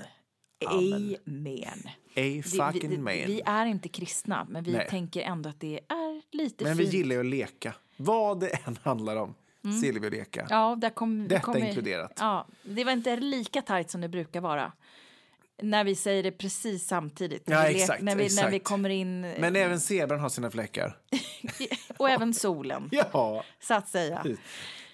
[0.66, 1.16] Amen.
[1.26, 1.82] Amen.
[1.86, 4.86] A Vi, fucking vi, vi är inte kristna, men vi Nej.
[4.90, 6.94] tänker ändå att det är lite Men vi fint.
[6.94, 7.74] gillar att leka.
[7.96, 10.46] Vad det än handlar om vi att leka.
[10.50, 12.12] Ja, där kom, Detta kom inkluderat.
[12.18, 14.72] Ja, det var inte lika tajt som det brukar vara.
[15.62, 17.46] När vi säger det precis samtidigt.
[17.48, 18.52] När, Ja, vi, exakt, när, vi, när exakt.
[18.52, 19.20] vi kommer in.
[19.20, 20.96] Men även zebran har sina fläckar.
[21.96, 23.44] och även solen, Ja.
[23.60, 24.26] så att säga.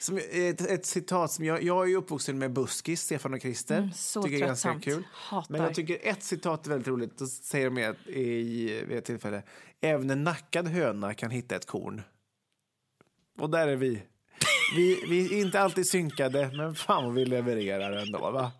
[0.05, 3.79] Som ett, ett citat som jag, jag är uppvuxen med Buskis, Stefan och Christer.
[3.79, 5.07] Mm, så tycker jag är ganska kul.
[5.13, 5.53] Hatar.
[5.53, 7.19] Men jag tycker ett citat är väldigt roligt.
[7.19, 7.79] Då säger de
[8.13, 9.43] i, vid ett tillfälle.
[9.81, 12.03] Även en nackad höna kan hitta ett korn.
[13.39, 14.03] Och där är vi.
[14.77, 18.31] Vi, vi är inte alltid synkade, men fan vad vi levererar ändå.
[18.31, 18.53] Va?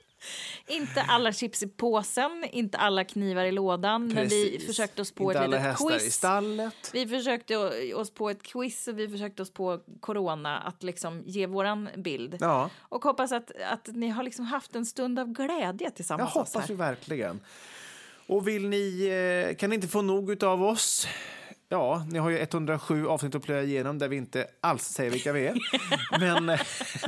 [0.68, 4.08] Inte alla chips i påsen, inte alla knivar i lådan.
[4.08, 4.66] Men vi Precis.
[4.66, 6.14] försökte oss på inte ett litet hästar i quiz.
[6.14, 6.90] stallet.
[6.92, 7.56] Vi försökte
[7.94, 12.36] oss på ett quiz och vi försökte oss på corona att liksom ge våran bild.
[12.40, 16.36] Ja, Och hoppas att, att ni har liksom haft en stund av glädje jag tillsammans
[16.36, 17.40] oss hoppas vi verkligen.
[18.26, 19.06] Och vill ni,
[19.50, 21.06] eh, kan ni inte få nog av oss?
[21.70, 25.32] Ja, ni har ju 107 avsnitt att plöja igenom där vi inte alls säger vilka
[25.32, 25.58] vi är.
[26.20, 26.58] men,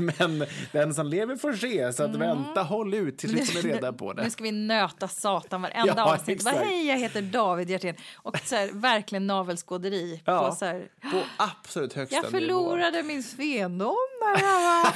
[0.00, 3.92] men den som lever får se, så att vänta, håll ut tills vi får reda
[3.92, 4.22] på det.
[4.22, 6.44] Nu ska vi nöta satan varenda Ja, avsnitt.
[6.44, 6.54] Bara.
[6.54, 7.94] Hej, jag heter David Hjertén.
[8.16, 10.22] Och så här, verkligen navelskåderi.
[10.24, 14.92] Ja, På så här, på absolut högsta jag förlorade min svendom när jag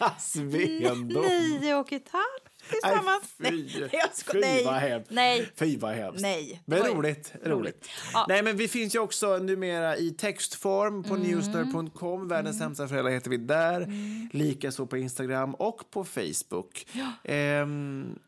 [0.00, 3.34] var nio och ett halvt tillsammans.
[3.36, 5.10] Nej, fy, jag sko- nej, vad hemskt.
[5.10, 5.50] nej.
[5.56, 6.22] Fy vad hemskt.
[6.22, 6.92] Nej, Men roligt.
[6.92, 7.32] roligt.
[7.46, 7.88] roligt.
[8.12, 8.26] Ja.
[8.28, 11.26] Nej, men vi finns ju också numera i textform på Mm.
[11.30, 12.28] newsner.com.
[12.28, 13.88] Världens sämsta föräldrar heter vi där.
[14.36, 16.86] Likaså på Instagram och på Facebook.
[17.24, 18.18] Ehm,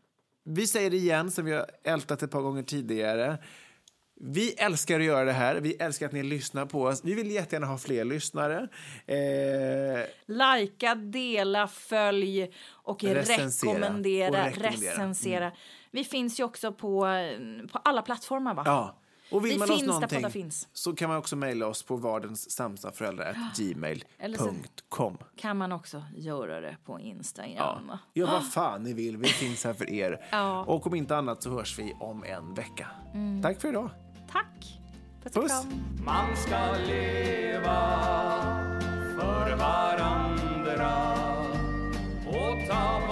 [0.45, 3.39] vi säger det igen, som vi har ältat ett par gånger tidigare.
[4.25, 5.57] Vi älskar att göra det här.
[5.57, 7.05] Vi älskar att ni lyssnar på oss.
[7.05, 8.69] Vi vill jättegärna ha fler lyssnare.
[9.07, 13.71] Eh, Lajka, dela, följ och Recensera.
[13.75, 14.29] rekommendera.
[14.29, 14.93] Och rekommendera.
[14.93, 15.53] Recensera.
[15.91, 17.07] Vi finns ju också på,
[17.73, 18.63] på alla plattformar, va?
[18.67, 18.99] Ja.
[19.31, 20.69] Och vill Vi man oss finns där någonting finns.
[20.73, 23.37] så kan man också mejla oss på vardenssamstaföräldrar
[24.19, 25.19] Eller så- gmail.com.
[25.37, 27.85] Kan man också göra det på Instagram.
[27.89, 27.99] Ja.
[28.15, 30.25] Gör vad fan ni vill, vi finns här för er.
[30.31, 30.55] Ja.
[30.57, 30.69] Mm.
[30.69, 32.89] Och om inte annat så hörs vi om en vecka.
[33.43, 33.91] Tack för idag.
[34.33, 34.81] Tack!
[35.23, 35.85] Puss och kram.
[36.05, 37.99] Man ska leva
[39.17, 41.15] för varandra
[42.27, 43.12] och ta